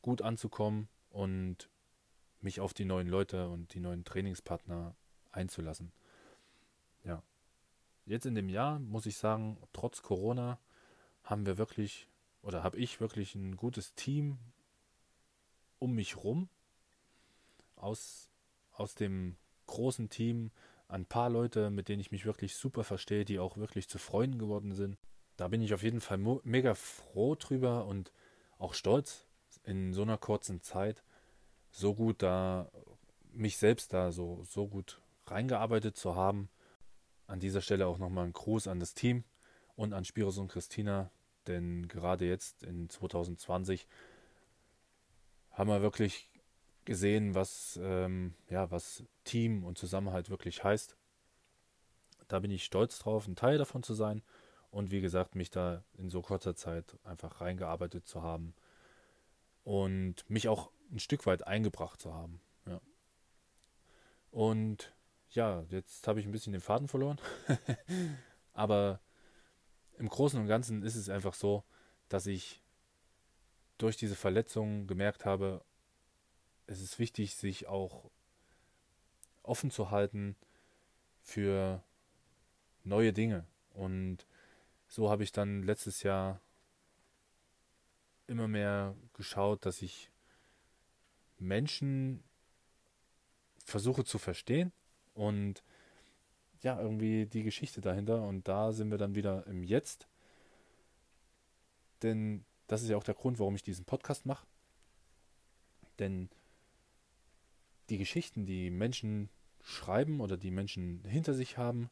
gut 0.00 0.22
anzukommen 0.22 0.88
und 1.10 1.68
mich 2.40 2.60
auf 2.60 2.74
die 2.74 2.84
neuen 2.84 3.08
Leute 3.08 3.48
und 3.48 3.74
die 3.74 3.80
neuen 3.80 4.04
Trainingspartner 4.04 4.96
einzulassen. 5.30 5.92
Ja. 7.04 7.22
Jetzt 8.04 8.26
in 8.26 8.34
dem 8.34 8.48
Jahr 8.48 8.78
muss 8.80 9.06
ich 9.06 9.16
sagen, 9.16 9.58
trotz 9.72 10.02
Corona 10.02 10.58
haben 11.22 11.46
wir 11.46 11.56
wirklich 11.56 12.08
oder 12.42 12.64
habe 12.64 12.76
ich 12.76 13.00
wirklich 13.00 13.34
ein 13.34 13.56
gutes 13.56 13.94
Team 13.94 14.38
um 15.78 15.92
mich 15.94 16.16
rum. 16.16 16.48
Aus, 17.76 18.30
aus 18.72 18.94
dem 18.94 19.36
großen 19.66 20.08
Team 20.08 20.50
ein 20.92 21.06
paar 21.06 21.30
Leute, 21.30 21.70
mit 21.70 21.88
denen 21.88 22.00
ich 22.00 22.12
mich 22.12 22.26
wirklich 22.26 22.54
super 22.54 22.84
verstehe, 22.84 23.24
die 23.24 23.38
auch 23.38 23.56
wirklich 23.56 23.88
zu 23.88 23.98
Freunden 23.98 24.38
geworden 24.38 24.74
sind. 24.74 24.98
Da 25.36 25.48
bin 25.48 25.62
ich 25.62 25.72
auf 25.72 25.82
jeden 25.82 26.00
Fall 26.00 26.18
mega 26.44 26.74
froh 26.74 27.34
drüber 27.34 27.86
und 27.86 28.12
auch 28.58 28.74
stolz, 28.74 29.26
in 29.64 29.92
so 29.94 30.02
einer 30.02 30.18
kurzen 30.18 30.60
Zeit 30.60 31.02
so 31.70 31.94
gut 31.94 32.22
da, 32.22 32.70
mich 33.32 33.56
selbst 33.56 33.92
da 33.92 34.12
so, 34.12 34.44
so 34.44 34.68
gut 34.68 35.00
reingearbeitet 35.26 35.96
zu 35.96 36.14
haben. 36.14 36.50
An 37.26 37.40
dieser 37.40 37.62
Stelle 37.62 37.86
auch 37.86 37.98
nochmal 37.98 38.26
ein 38.26 38.34
Gruß 38.34 38.68
an 38.68 38.78
das 38.78 38.94
Team 38.94 39.24
und 39.74 39.94
an 39.94 40.04
Spiros 40.04 40.36
und 40.36 40.48
Christina, 40.48 41.10
denn 41.46 41.88
gerade 41.88 42.26
jetzt 42.26 42.64
in 42.64 42.90
2020 42.90 43.86
haben 45.52 45.70
wir 45.70 45.80
wirklich 45.80 46.28
gesehen, 46.84 47.34
was, 47.34 47.78
ähm, 47.82 48.34
ja, 48.48 48.70
was 48.70 49.04
Team 49.24 49.64
und 49.64 49.78
Zusammenhalt 49.78 50.30
wirklich 50.30 50.64
heißt. 50.64 50.96
Da 52.28 52.40
bin 52.40 52.50
ich 52.50 52.64
stolz 52.64 52.98
drauf, 52.98 53.26
ein 53.26 53.36
Teil 53.36 53.58
davon 53.58 53.82
zu 53.82 53.94
sein 53.94 54.22
und 54.70 54.90
wie 54.90 55.00
gesagt, 55.00 55.34
mich 55.34 55.50
da 55.50 55.84
in 55.98 56.08
so 56.08 56.22
kurzer 56.22 56.54
Zeit 56.54 56.98
einfach 57.04 57.40
reingearbeitet 57.40 58.06
zu 58.06 58.22
haben 58.22 58.54
und 59.64 60.28
mich 60.28 60.48
auch 60.48 60.70
ein 60.90 60.98
Stück 60.98 61.26
weit 61.26 61.46
eingebracht 61.46 62.00
zu 62.00 62.14
haben. 62.14 62.40
Ja. 62.66 62.80
Und 64.30 64.94
ja, 65.30 65.64
jetzt 65.68 66.08
habe 66.08 66.20
ich 66.20 66.26
ein 66.26 66.32
bisschen 66.32 66.52
den 66.52 66.60
Faden 66.60 66.88
verloren. 66.88 67.18
Aber 68.52 69.00
im 69.98 70.08
Großen 70.08 70.40
und 70.40 70.46
Ganzen 70.46 70.82
ist 70.82 70.96
es 70.96 71.08
einfach 71.08 71.34
so, 71.34 71.64
dass 72.08 72.26
ich 72.26 72.62
durch 73.78 73.96
diese 73.96 74.16
Verletzung 74.16 74.86
gemerkt 74.86 75.24
habe, 75.24 75.64
es 76.72 76.80
ist 76.80 76.98
wichtig, 76.98 77.36
sich 77.36 77.68
auch 77.68 78.10
offen 79.42 79.70
zu 79.70 79.90
halten 79.90 80.36
für 81.20 81.82
neue 82.82 83.12
Dinge. 83.12 83.46
Und 83.74 84.26
so 84.88 85.10
habe 85.10 85.22
ich 85.22 85.32
dann 85.32 85.62
letztes 85.62 86.02
Jahr 86.02 86.40
immer 88.26 88.48
mehr 88.48 88.94
geschaut, 89.12 89.66
dass 89.66 89.82
ich 89.82 90.10
Menschen 91.38 92.22
versuche 93.64 94.04
zu 94.04 94.18
verstehen 94.18 94.72
und 95.14 95.62
ja, 96.62 96.80
irgendwie 96.80 97.26
die 97.26 97.42
Geschichte 97.42 97.80
dahinter. 97.80 98.22
Und 98.22 98.48
da 98.48 98.72
sind 98.72 98.90
wir 98.90 98.98
dann 98.98 99.14
wieder 99.14 99.46
im 99.46 99.62
Jetzt. 99.62 100.06
Denn 102.02 102.44
das 102.66 102.82
ist 102.82 102.88
ja 102.88 102.96
auch 102.96 103.04
der 103.04 103.14
Grund, 103.14 103.38
warum 103.38 103.56
ich 103.56 103.62
diesen 103.62 103.84
Podcast 103.84 104.24
mache. 104.26 104.46
Denn 105.98 106.30
die 107.90 107.98
Geschichten, 107.98 108.46
die 108.46 108.70
Menschen 108.70 109.28
schreiben 109.62 110.20
oder 110.20 110.36
die 110.36 110.50
Menschen 110.50 111.02
hinter 111.04 111.34
sich 111.34 111.58
haben, 111.58 111.90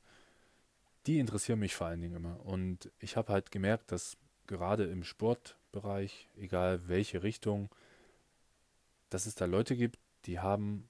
die 1.07 1.19
interessieren 1.19 1.59
mich 1.59 1.75
vor 1.75 1.87
allen 1.87 2.01
Dingen 2.01 2.17
immer. 2.17 2.45
Und 2.45 2.91
ich 2.99 3.17
habe 3.17 3.33
halt 3.33 3.51
gemerkt, 3.51 3.93
dass 3.93 4.17
gerade 4.47 4.85
im 4.85 5.05
Sportbereich, 5.05 6.29
egal 6.37 6.89
welche 6.89 7.23
Richtung, 7.23 7.71
dass 9.09 9.27
es 9.27 9.35
da 9.35 9.45
Leute 9.45 9.77
gibt, 9.77 9.99
die 10.27 10.41
haben 10.41 10.89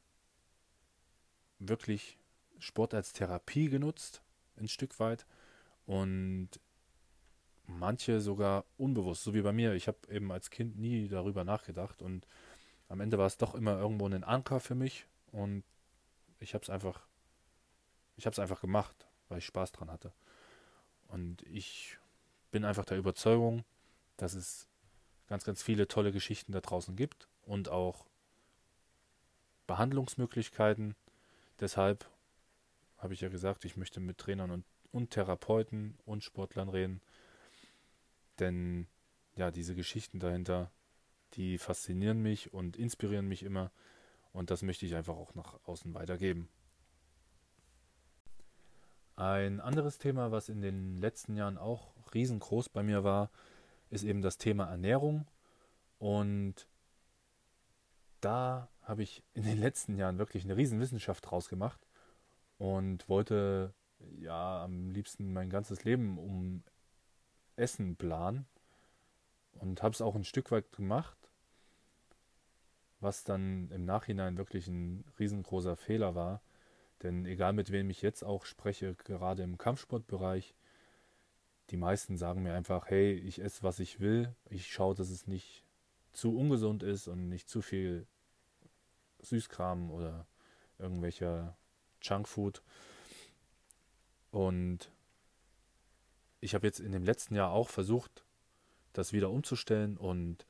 wirklich 1.59 2.19
Sport 2.59 2.95
als 2.95 3.13
Therapie 3.13 3.69
genutzt, 3.69 4.23
ein 4.57 4.69
Stück 4.69 4.99
weit. 4.99 5.27
Und 5.87 6.61
manche 7.67 8.21
sogar 8.21 8.65
unbewusst, 8.77 9.23
so 9.23 9.35
wie 9.35 9.43
bei 9.43 9.53
mir. 9.53 9.75
Ich 9.75 9.89
habe 9.89 9.99
eben 10.11 10.33
als 10.33 10.51
Kind 10.51 10.79
nie 10.79 11.09
darüber 11.09 11.45
nachgedacht 11.45 12.03
und 12.03 12.27
am 12.91 13.01
Ende 13.01 13.19
war 13.19 13.27
es 13.27 13.39
doch 13.39 13.55
immer 13.55 13.79
irgendwo 13.79 14.07
ein 14.07 14.25
Anker 14.25 14.59
für 14.59 14.75
mich 14.75 15.07
und 15.31 15.63
ich 16.41 16.55
habe 16.55 16.63
es 16.63 16.71
einfach, 16.71 17.07
ich 18.17 18.27
habe 18.27 18.33
es 18.33 18.41
einfach 18.41 18.61
gemacht, 18.61 19.07
weil 19.29 19.39
ich 19.39 19.47
Spaß 19.47 19.71
dran 19.71 19.91
hatte. 19.91 20.13
Und 21.07 21.43
ich 21.43 21.99
bin 22.51 22.65
einfach 22.65 22.85
der 22.85 22.99
Überzeugung, 22.99 23.65
dass 24.17 24.35
es 24.35 24.67
ganz, 25.29 25.45
ganz 25.45 25.63
viele 25.63 25.87
tolle 25.87 26.11
Geschichten 26.11 26.51
da 26.51 26.61
draußen 26.61 26.97
gibt 26.97 27.29
und 27.47 27.69
auch 27.69 28.07
Behandlungsmöglichkeiten. 29.69 30.97
Deshalb 31.61 32.11
habe 32.99 33.15
ich 33.15 33.21
ja 33.21 33.29
gesagt, 33.29 33.65
ich 33.65 33.77
möchte 33.77 34.01
mit 34.01 34.19
Trainern 34.19 34.51
und, 34.51 34.65
und 34.91 35.13
Therapeuten 35.13 35.97
und 36.07 36.25
Sportlern 36.25 36.69
reden. 36.69 37.01
Denn 38.41 38.89
ja, 39.37 39.53
diese 39.53 39.77
Geschichten 39.77 40.19
dahinter, 40.19 40.73
die 41.35 41.59
faszinieren 41.59 42.21
mich 42.21 42.53
und 42.53 42.77
inspirieren 42.77 43.27
mich 43.27 43.43
immer. 43.43 43.71
Und 44.33 44.51
das 44.51 44.63
möchte 44.63 44.87
ich 44.87 44.95
einfach 44.95 45.17
auch 45.17 45.35
nach 45.35 45.59
außen 45.65 45.95
weitergeben. 45.95 46.49
Ein 49.17 49.61
anderes 49.61 49.99
Thema, 49.99 50.33
was 50.33 50.49
in 50.49 50.63
den 50.63 50.97
letzten 50.97 51.37
Jahren 51.37 51.59
auch 51.59 51.93
riesengroß 52.15 52.71
bei 52.71 52.83
mir 52.83 53.05
war, 53.05 53.31
ist 53.91 54.05
eben 54.05 54.23
das 54.23 54.39
Thema 54.39 54.65
Ernährung. 54.65 55.27
Und 55.99 56.67
da 58.21 58.69
habe 58.83 59.03
ich 59.03 59.23
in 59.35 59.43
den 59.43 59.59
letzten 59.61 59.97
Jahren 59.97 60.19
wirklich 60.19 60.45
eine 60.45 60.57
Riesenwissenschaft 60.57 61.31
draus 61.31 61.49
gemacht 61.49 61.87
und 62.59 63.09
wollte 63.09 63.75
ja 64.19 64.65
am 64.65 64.91
liebsten 64.91 65.33
mein 65.33 65.51
ganzes 65.51 65.85
Leben 65.85 66.19
um 66.19 66.63
Essen 67.57 67.97
planen 67.97 68.47
und 69.53 69.83
habe 69.83 69.95
es 69.95 70.01
auch 70.01 70.15
ein 70.15 70.25
Stück 70.25 70.51
weit 70.51 70.73
gemacht, 70.73 71.20
was 73.01 73.25
dann 73.25 73.71
im 73.71 73.85
Nachhinein 73.85 74.37
wirklich 74.37 74.67
ein 74.69 75.05
riesengroßer 75.19 75.77
Fehler 75.77 76.15
war. 76.15 76.43
Denn 77.03 77.25
egal 77.25 77.55
mit 77.55 77.73
wem 77.73 77.89
ich 77.91 78.03
jetzt 78.03 78.23
auch 78.23 78.45
spreche, 78.45 78.95
gerade 78.95 79.43
im 79.43 79.57
Kampfsportbereich, 79.57 80.55
die 81.71 81.77
meisten 81.77 82.17
sagen 82.17 82.43
mir 82.43 82.55
einfach, 82.55 82.89
hey, 82.89 83.15
ich 83.15 83.41
esse, 83.41 83.63
was 83.63 83.79
ich 83.81 84.01
will. 84.01 84.35
Ich 84.51 84.67
schaue, 84.67 84.95
dass 84.95 85.09
es 85.09 85.27
nicht 85.27 85.65
zu 86.13 86.37
ungesund 86.37 86.83
ist 86.83 87.09
und 87.09 87.29
nicht 87.29 87.49
zu 87.49 87.63
viel 87.63 88.07
Süßkram 89.21 89.91
oder 89.91 90.27
irgendwelcher 90.79 91.57
Junkfood. 92.03 92.63
Und 94.31 94.91
ich 96.41 96.55
habe 96.55 96.67
jetzt 96.67 96.81
in 96.81 96.93
dem 96.93 97.05
letzten 97.05 97.35
Jahr 97.35 97.51
auch 97.51 97.69
versucht, 97.69 98.25
das 98.93 99.13
wieder 99.13 99.31
umzustellen 99.31 99.97
und 99.97 100.47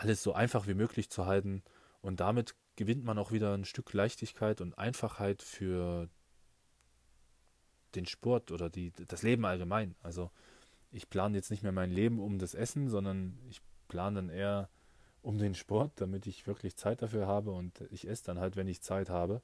alles 0.00 0.22
so 0.22 0.32
einfach 0.32 0.66
wie 0.66 0.74
möglich 0.74 1.10
zu 1.10 1.26
halten. 1.26 1.62
Und 2.00 2.20
damit 2.20 2.54
gewinnt 2.76 3.04
man 3.04 3.18
auch 3.18 3.32
wieder 3.32 3.52
ein 3.52 3.66
Stück 3.66 3.92
Leichtigkeit 3.92 4.62
und 4.62 4.78
Einfachheit 4.78 5.42
für 5.42 6.08
den 7.94 8.06
Sport 8.06 8.50
oder 8.50 8.70
die, 8.70 8.92
das 8.92 9.22
Leben 9.22 9.44
allgemein. 9.44 9.94
Also 10.02 10.30
ich 10.90 11.10
plane 11.10 11.36
jetzt 11.36 11.50
nicht 11.50 11.62
mehr 11.62 11.72
mein 11.72 11.90
Leben 11.90 12.18
um 12.18 12.38
das 12.38 12.54
Essen, 12.54 12.88
sondern 12.88 13.38
ich 13.50 13.60
plane 13.88 14.16
dann 14.16 14.30
eher 14.30 14.70
um 15.20 15.36
den 15.36 15.54
Sport, 15.54 15.92
damit 15.96 16.26
ich 16.26 16.46
wirklich 16.46 16.76
Zeit 16.76 17.02
dafür 17.02 17.26
habe 17.26 17.50
und 17.50 17.82
ich 17.90 18.08
esse 18.08 18.24
dann 18.24 18.38
halt, 18.38 18.56
wenn 18.56 18.68
ich 18.68 18.80
Zeit 18.80 19.10
habe 19.10 19.42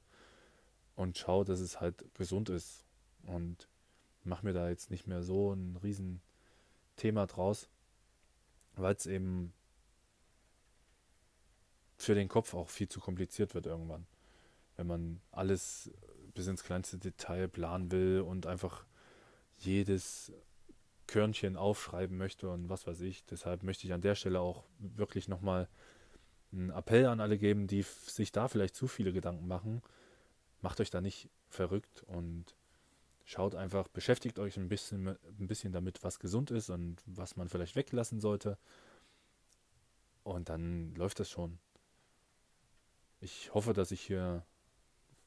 und 0.95 1.19
schaue, 1.19 1.45
dass 1.45 1.59
es 1.59 1.79
halt 1.79 2.03
gesund 2.15 2.49
ist 2.49 2.83
und 3.21 3.69
mache 4.23 4.43
mir 4.43 4.53
da 4.53 4.69
jetzt 4.69 4.89
nicht 4.89 5.05
mehr 5.05 5.21
so 5.21 5.53
ein 5.53 5.77
riesen 5.83 6.21
Thema 6.95 7.27
draus, 7.27 7.69
weil 8.75 8.95
es 8.95 9.05
eben 9.05 9.53
für 11.97 12.15
den 12.15 12.27
Kopf 12.27 12.53
auch 12.53 12.69
viel 12.69 12.87
zu 12.87 12.99
kompliziert 12.99 13.53
wird 13.53 13.65
irgendwann. 13.65 14.05
Wenn 14.75 14.87
man 14.87 15.21
alles 15.31 15.91
bis 16.33 16.47
ins 16.47 16.63
kleinste 16.63 16.97
Detail 16.97 17.47
planen 17.47 17.91
will 17.91 18.21
und 18.21 18.45
einfach 18.45 18.85
jedes 19.57 20.31
Körnchen 21.07 21.55
aufschreiben 21.55 22.17
möchte 22.17 22.49
und 22.49 22.69
was 22.69 22.85
weiß 22.85 23.01
ich. 23.01 23.25
Deshalb 23.25 23.63
möchte 23.63 23.87
ich 23.87 23.93
an 23.93 24.01
der 24.01 24.15
Stelle 24.15 24.39
auch 24.39 24.63
wirklich 24.77 25.27
nochmal 25.27 25.67
einen 26.51 26.69
Appell 26.69 27.07
an 27.07 27.19
alle 27.19 27.37
geben, 27.37 27.67
die 27.67 27.81
sich 27.81 28.31
da 28.31 28.47
vielleicht 28.47 28.75
zu 28.75 28.87
viele 28.87 29.13
Gedanken 29.13 29.47
machen. 29.47 29.81
Macht 30.61 30.79
euch 30.79 30.89
da 30.89 31.01
nicht 31.01 31.29
verrückt 31.49 32.03
und 32.03 32.55
schaut 33.23 33.55
einfach, 33.55 33.87
beschäftigt 33.87 34.37
euch 34.39 34.57
ein 34.57 34.69
bisschen, 34.69 35.07
ein 35.07 35.47
bisschen 35.47 35.71
damit, 35.71 36.03
was 36.03 36.19
gesund 36.19 36.51
ist 36.51 36.69
und 36.69 37.01
was 37.05 37.35
man 37.35 37.49
vielleicht 37.49 37.75
weglassen 37.75 38.19
sollte. 38.19 38.57
Und 40.23 40.49
dann 40.49 40.93
läuft 40.95 41.19
das 41.19 41.29
schon. 41.29 41.57
Ich 43.19 43.53
hoffe, 43.53 43.73
dass 43.73 43.91
ich 43.91 44.01
hier 44.01 44.45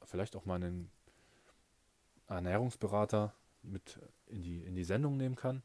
vielleicht 0.05 0.37
auch 0.37 0.45
mal 0.45 0.57
einen 0.57 0.91
Ernährungsberater 2.29 3.35
mit 3.63 3.99
in 4.27 4.43
die, 4.43 4.65
in 4.65 4.75
die 4.75 4.85
Sendung 4.85 5.17
nehmen 5.17 5.35
kann 5.35 5.63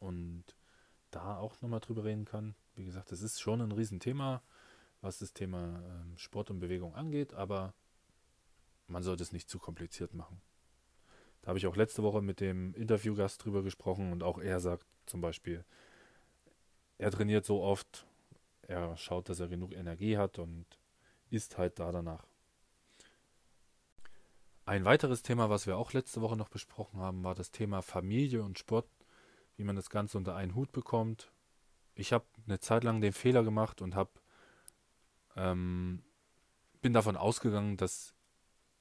und 0.00 0.44
da 1.10 1.38
auch 1.38 1.60
nochmal 1.60 1.80
drüber 1.80 2.04
reden 2.04 2.24
kann. 2.24 2.54
Wie 2.74 2.84
gesagt, 2.84 3.12
das 3.12 3.22
ist 3.22 3.40
schon 3.40 3.60
ein 3.60 3.72
Riesenthema, 3.72 4.42
was 5.00 5.18
das 5.18 5.32
Thema 5.32 5.82
ähm, 5.84 6.16
Sport 6.16 6.50
und 6.50 6.58
Bewegung 6.58 6.94
angeht, 6.94 7.34
aber 7.34 7.74
man 8.88 9.02
sollte 9.02 9.22
es 9.22 9.32
nicht 9.32 9.48
zu 9.48 9.58
kompliziert 9.58 10.14
machen. 10.14 10.40
Da 11.42 11.48
habe 11.48 11.58
ich 11.58 11.66
auch 11.66 11.76
letzte 11.76 12.02
Woche 12.02 12.22
mit 12.22 12.40
dem 12.40 12.74
Interviewgast 12.74 13.44
drüber 13.44 13.62
gesprochen 13.62 14.12
und 14.12 14.22
auch 14.22 14.38
er 14.38 14.60
sagt 14.60 14.86
zum 15.06 15.20
Beispiel, 15.20 15.64
er 16.98 17.10
trainiert 17.10 17.44
so 17.44 17.62
oft, 17.62 18.06
er 18.72 18.96
schaut, 18.96 19.28
dass 19.28 19.40
er 19.40 19.48
genug 19.48 19.72
Energie 19.72 20.16
hat 20.16 20.38
und 20.38 20.66
isst 21.30 21.58
halt 21.58 21.78
da 21.78 21.92
danach. 21.92 22.26
Ein 24.64 24.84
weiteres 24.84 25.22
Thema, 25.22 25.50
was 25.50 25.66
wir 25.66 25.76
auch 25.76 25.92
letzte 25.92 26.20
Woche 26.20 26.36
noch 26.36 26.48
besprochen 26.48 27.00
haben, 27.00 27.24
war 27.24 27.34
das 27.34 27.50
Thema 27.50 27.82
Familie 27.82 28.42
und 28.42 28.58
Sport, 28.58 28.86
wie 29.56 29.64
man 29.64 29.76
das 29.76 29.90
Ganze 29.90 30.18
unter 30.18 30.36
einen 30.36 30.54
Hut 30.54 30.72
bekommt. 30.72 31.32
Ich 31.94 32.12
habe 32.12 32.24
eine 32.46 32.60
Zeit 32.60 32.84
lang 32.84 33.00
den 33.00 33.12
Fehler 33.12 33.42
gemacht 33.42 33.82
und 33.82 33.94
habe 33.94 34.10
ähm, 35.36 36.02
bin 36.80 36.92
davon 36.92 37.16
ausgegangen, 37.16 37.76
dass 37.76 38.14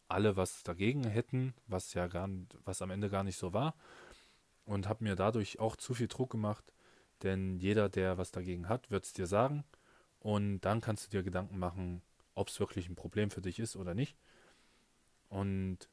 alle 0.08 0.36
was 0.36 0.64
dagegen 0.64 1.04
hätten, 1.04 1.54
was 1.68 1.94
ja 1.94 2.08
gar, 2.08 2.30
was 2.66 2.82
am 2.82 2.92
Ende 2.92 3.10
gar 3.10 3.24
nicht 3.24 3.38
so 3.38 3.54
war, 3.54 3.76
und 4.66 4.88
habe 4.88 5.04
mir 5.04 5.16
dadurch 5.16 5.60
auch 5.60 5.76
zu 5.76 5.94
viel 5.94 6.08
Druck 6.08 6.32
gemacht, 6.32 6.64
denn 7.24 7.58
jeder, 7.58 7.90
der 7.90 8.18
was 8.18 8.32
dagegen 8.32 8.70
hat, 8.70 8.92
wird 8.92 9.06
es 9.06 9.14
dir 9.14 9.28
sagen, 9.28 9.64
und 10.22 10.62
dann 10.62 10.82
kannst 10.82 11.08
du 11.08 11.10
dir 11.10 11.24
Gedanken 11.24 11.60
machen, 11.60 12.02
ob 12.36 12.48
es 12.48 12.60
wirklich 12.60 12.88
ein 12.88 12.96
Problem 12.96 13.32
für 13.32 13.42
dich 13.42 13.60
ist 13.60 13.76
oder 13.76 13.94
nicht. 13.94 14.18
Und 15.30 15.90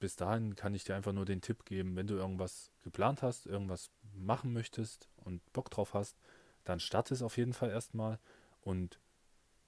bis 0.00 0.16
dahin 0.16 0.54
kann 0.54 0.74
ich 0.74 0.84
dir 0.84 0.96
einfach 0.96 1.12
nur 1.12 1.24
den 1.24 1.40
Tipp 1.40 1.64
geben, 1.64 1.96
wenn 1.96 2.06
du 2.06 2.14
irgendwas 2.14 2.70
geplant 2.82 3.22
hast, 3.22 3.46
irgendwas 3.46 3.90
machen 4.14 4.52
möchtest 4.52 5.08
und 5.16 5.40
Bock 5.52 5.70
drauf 5.70 5.94
hast, 5.94 6.16
dann 6.64 6.80
starte 6.80 7.14
es 7.14 7.22
auf 7.22 7.36
jeden 7.36 7.52
Fall 7.52 7.70
erstmal. 7.70 8.18
Und 8.60 8.98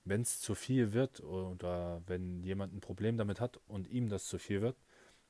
wenn 0.05 0.23
es 0.23 0.40
zu 0.40 0.55
viel 0.55 0.92
wird 0.92 1.20
oder 1.20 2.03
wenn 2.07 2.42
jemand 2.42 2.75
ein 2.75 2.81
Problem 2.81 3.16
damit 3.16 3.40
hat 3.40 3.61
und 3.68 3.88
ihm 3.88 4.09
das 4.09 4.27
zu 4.27 4.38
viel 4.38 4.61
wird, 4.61 4.77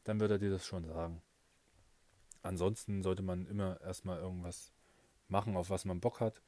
dann 0.05 0.21
wird 0.21 0.31
er 0.31 0.39
dir 0.39 0.51
das 0.51 0.65
schon 0.65 0.85
sagen. 0.87 1.23
Ansonsten 2.43 3.03
sollte 3.03 3.23
man 3.23 3.47
immer 3.47 3.81
erstmal 3.83 4.19
irgendwas 4.19 4.73
machen, 5.29 5.57
auf 5.57 5.69
was 5.69 5.85
man 5.85 6.01
Bock 6.01 6.21
hat. 6.21 6.41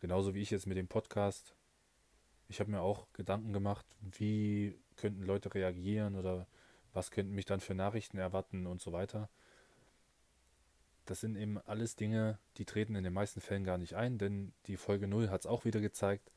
Genauso 0.00 0.34
wie 0.34 0.42
ich 0.42 0.50
jetzt 0.50 0.66
mit 0.66 0.76
dem 0.76 0.88
Podcast. 0.88 1.54
Ich 2.52 2.60
habe 2.60 2.70
mir 2.70 2.82
auch 2.82 3.06
Gedanken 3.14 3.54
gemacht, 3.54 3.86
wie 4.02 4.78
könnten 4.96 5.22
Leute 5.22 5.54
reagieren 5.54 6.16
oder 6.16 6.46
was 6.92 7.10
könnten 7.10 7.34
mich 7.34 7.46
dann 7.46 7.60
für 7.60 7.74
Nachrichten 7.74 8.18
erwarten 8.18 8.66
und 8.66 8.78
so 8.82 8.92
weiter. 8.92 9.30
Das 11.06 11.22
sind 11.22 11.36
eben 11.36 11.56
alles 11.56 11.96
Dinge, 11.96 12.38
die 12.58 12.66
treten 12.66 12.94
in 12.94 13.04
den 13.04 13.14
meisten 13.14 13.40
Fällen 13.40 13.64
gar 13.64 13.78
nicht 13.78 13.94
ein, 13.94 14.18
denn 14.18 14.52
die 14.66 14.76
Folge 14.76 15.08
0 15.08 15.30
hat 15.30 15.40
es 15.40 15.46
auch 15.46 15.64
wieder 15.64 15.80
gezeigt. 15.80 16.30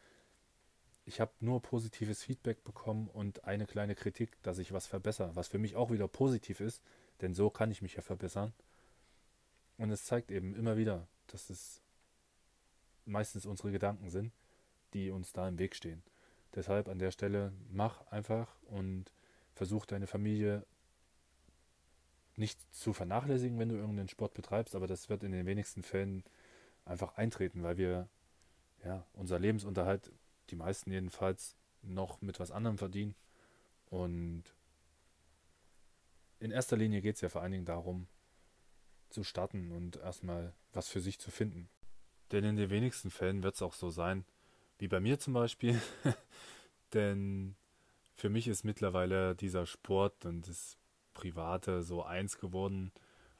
Ich 1.03 1.19
habe 1.19 1.33
nur 1.41 1.61
positives 1.61 2.23
Feedback 2.23 2.63
bekommen 2.63 3.09
und 3.09 3.43
eine 3.43 3.65
kleine 3.65 3.93
Kritik, 3.93 4.41
dass 4.41 4.57
ich 4.57 4.71
was 4.71 4.87
verbessere, 4.87 5.35
was 5.35 5.49
für 5.49 5.59
mich 5.59 5.75
auch 5.75 5.91
wieder 5.91 6.07
positiv 6.07 6.61
ist, 6.61 6.81
denn 7.19 7.33
so 7.33 7.49
kann 7.49 7.71
ich 7.71 7.81
mich 7.81 7.95
ja 7.95 8.01
verbessern. 8.01 8.53
Und 9.77 9.91
es 9.91 10.05
zeigt 10.05 10.31
eben 10.31 10.55
immer 10.55 10.77
wieder, 10.77 11.09
dass 11.27 11.49
es 11.49 11.81
meistens 13.03 13.45
unsere 13.45 13.71
Gedanken 13.71 14.09
sind, 14.09 14.31
die 14.95 15.11
uns 15.11 15.33
da 15.33 15.47
im 15.47 15.59
Weg 15.59 15.75
stehen. 15.75 16.01
Deshalb 16.55 16.87
an 16.87 16.99
der 16.99 17.11
Stelle 17.11 17.51
mach 17.69 18.07
einfach 18.07 18.57
und 18.63 19.11
versuch 19.53 19.85
deine 19.85 20.07
Familie 20.07 20.65
nicht 22.37 22.59
zu 22.73 22.93
vernachlässigen, 22.93 23.59
wenn 23.59 23.69
du 23.69 23.75
irgendeinen 23.75 24.07
Sport 24.07 24.33
betreibst, 24.33 24.73
aber 24.73 24.87
das 24.87 25.09
wird 25.09 25.23
in 25.23 25.33
den 25.33 25.45
wenigsten 25.45 25.83
Fällen 25.83 26.23
einfach 26.85 27.17
eintreten, 27.17 27.61
weil 27.61 27.77
wir 27.77 28.07
ja 28.83 29.05
unser 29.13 29.37
Lebensunterhalt, 29.37 30.11
die 30.49 30.55
meisten 30.55 30.91
jedenfalls, 30.91 31.55
noch 31.81 32.21
mit 32.21 32.39
was 32.39 32.51
anderem 32.51 32.77
verdienen. 32.77 33.15
Und 33.89 34.43
in 36.39 36.51
erster 36.51 36.77
Linie 36.77 37.01
geht 37.01 37.15
es 37.15 37.21
ja 37.21 37.29
vor 37.29 37.41
allen 37.41 37.51
Dingen 37.51 37.65
darum, 37.65 38.07
zu 39.09 39.23
starten 39.23 39.71
und 39.71 39.97
erstmal 39.97 40.53
was 40.73 40.89
für 40.89 40.99
sich 40.99 41.19
zu 41.19 41.31
finden. 41.31 41.69
Denn 42.31 42.43
in 42.43 42.55
den 42.55 42.69
wenigsten 42.69 43.11
Fällen 43.11 43.43
wird 43.43 43.55
es 43.55 43.61
auch 43.61 43.73
so 43.73 43.89
sein, 43.89 44.25
wie 44.77 44.87
bei 44.87 44.99
mir 44.99 45.19
zum 45.19 45.33
Beispiel. 45.33 45.81
Denn 46.93 47.55
für 48.15 48.29
mich 48.29 48.47
ist 48.47 48.63
mittlerweile 48.63 49.35
dieser 49.35 49.65
Sport 49.65 50.25
und 50.25 50.47
das 50.47 50.77
Private 51.13 51.83
so 51.83 52.03
eins 52.03 52.37
geworden. 52.37 52.91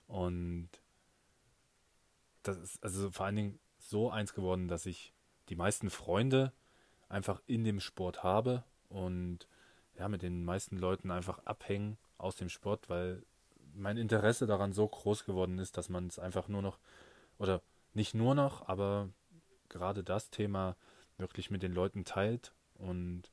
Und 0.08 0.69
das 2.43 2.58
ist 2.58 2.84
also 2.84 3.12
vor 3.12 3.26
allen 3.26 3.36
Dingen 3.36 3.60
so 3.80 4.10
eins 4.10 4.34
geworden, 4.34 4.67
dass 4.67 4.86
ich 4.86 5.13
die 5.50 5.56
meisten 5.56 5.89
Freunde 5.89 6.52
einfach 7.08 7.41
in 7.45 7.63
dem 7.63 7.80
Sport 7.80 8.24
habe 8.24 8.63
und 8.89 9.48
ja, 9.98 10.10
mit 10.10 10.21
den 10.21 10.43
meisten 10.43 10.78
Leuten 10.78 11.12
einfach 11.12 11.39
abhängen 11.45 11.98
aus 12.17 12.36
dem 12.36 12.50
Sport, 12.50 12.89
weil 12.89 13.24
mein 13.74 13.98
Interesse 13.98 14.48
daran 14.48 14.74
so 14.74 14.88
groß 14.88 15.26
geworden 15.26 15.60
ist, 15.60 15.78
dass 15.78 15.89
man 15.89 16.08
es 16.08 16.19
einfach 16.19 16.48
nur 16.48 16.62
noch, 16.62 16.80
oder 17.38 17.62
nicht 17.93 18.13
nur 18.13 18.36
noch, 18.36 18.67
aber 18.67 19.10
gerade 19.69 20.04
das 20.04 20.30
Thema 20.30 20.76
wirklich 21.17 21.49
mit 21.49 21.63
den 21.63 21.73
Leuten 21.73 22.06
teilt 22.06 22.54
und 22.75 23.32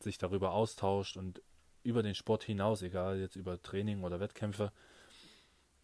sich 0.00 0.18
darüber 0.18 0.52
austauscht 0.52 1.16
und 1.16 1.42
über 1.82 2.02
den 2.02 2.14
Sport 2.14 2.44
hinaus, 2.44 2.82
egal 2.82 3.18
jetzt 3.18 3.36
über 3.36 3.60
Training 3.60 4.02
oder 4.02 4.20
Wettkämpfe, 4.20 4.72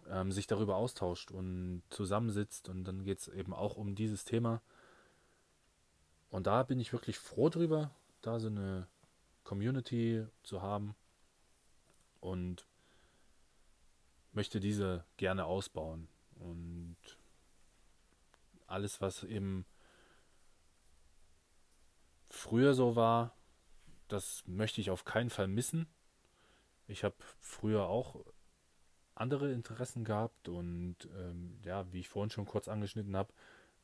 ähm, 0.08 0.32
sich 0.32 0.46
darüber 0.46 0.76
austauscht 0.76 1.30
und 1.30 1.82
zusammensitzt 1.90 2.68
und 2.68 2.84
dann 2.84 3.04
geht 3.04 3.20
es 3.20 3.28
eben 3.28 3.52
auch 3.52 3.76
um 3.76 3.94
dieses 3.94 4.24
Thema. 4.24 4.62
Und 6.30 6.46
da 6.46 6.62
bin 6.62 6.80
ich 6.80 6.92
wirklich 6.92 7.18
froh 7.18 7.48
drüber, 7.48 7.90
da 8.20 8.40
so 8.40 8.48
eine 8.48 8.88
Community 9.44 10.26
zu 10.42 10.62
haben 10.62 10.94
und 12.20 12.66
möchte 14.32 14.58
diese 14.58 15.04
gerne 15.16 15.44
ausbauen. 15.44 16.08
Und 16.36 16.96
alles, 18.66 19.00
was 19.00 19.22
eben 19.22 19.64
früher 22.34 22.74
so 22.74 22.96
war, 22.96 23.34
das 24.08 24.42
möchte 24.46 24.80
ich 24.80 24.90
auf 24.90 25.04
keinen 25.04 25.30
Fall 25.30 25.48
missen. 25.48 25.86
Ich 26.86 27.04
habe 27.04 27.14
früher 27.40 27.86
auch 27.86 28.24
andere 29.14 29.52
Interessen 29.52 30.04
gehabt 30.04 30.48
und 30.48 30.96
ähm, 31.16 31.58
ja, 31.64 31.90
wie 31.92 32.00
ich 32.00 32.08
vorhin 32.08 32.30
schon 32.30 32.46
kurz 32.46 32.68
angeschnitten 32.68 33.16
habe, 33.16 33.32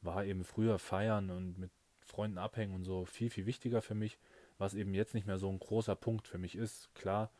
war 0.02 0.24
eben 0.24 0.44
früher 0.44 0.78
feiern 0.78 1.30
und 1.30 1.58
mit 1.58 1.70
Freunden 2.00 2.38
abhängen 2.38 2.74
und 2.74 2.84
so 2.84 3.04
viel, 3.04 3.30
viel 3.30 3.46
wichtiger 3.46 3.80
für 3.80 3.94
mich, 3.94 4.18
was 4.58 4.74
eben 4.74 4.92
jetzt 4.92 5.14
nicht 5.14 5.26
mehr 5.26 5.38
so 5.38 5.48
ein 5.48 5.58
großer 5.58 5.94
Punkt 5.94 6.26
für 6.26 6.38
mich 6.38 6.56
ist. 6.56 6.92
Klar, 6.94 7.30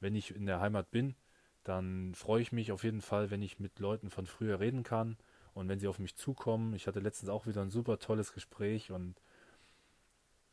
wenn 0.00 0.14
ich 0.14 0.34
in 0.34 0.46
der 0.46 0.60
Heimat 0.60 0.90
bin, 0.90 1.16
dann 1.64 2.14
freue 2.14 2.42
ich 2.42 2.52
mich 2.52 2.72
auf 2.72 2.84
jeden 2.84 3.00
Fall, 3.00 3.30
wenn 3.30 3.42
ich 3.42 3.58
mit 3.58 3.78
Leuten 3.80 4.10
von 4.10 4.26
früher 4.26 4.60
reden 4.60 4.84
kann 4.84 5.16
und 5.54 5.68
wenn 5.68 5.80
sie 5.80 5.88
auf 5.88 5.98
mich 5.98 6.14
zukommen. 6.14 6.74
Ich 6.74 6.86
hatte 6.86 7.00
letztens 7.00 7.30
auch 7.30 7.46
wieder 7.46 7.62
ein 7.62 7.70
super 7.70 7.98
tolles 7.98 8.32
Gespräch 8.32 8.92
und 8.92 9.20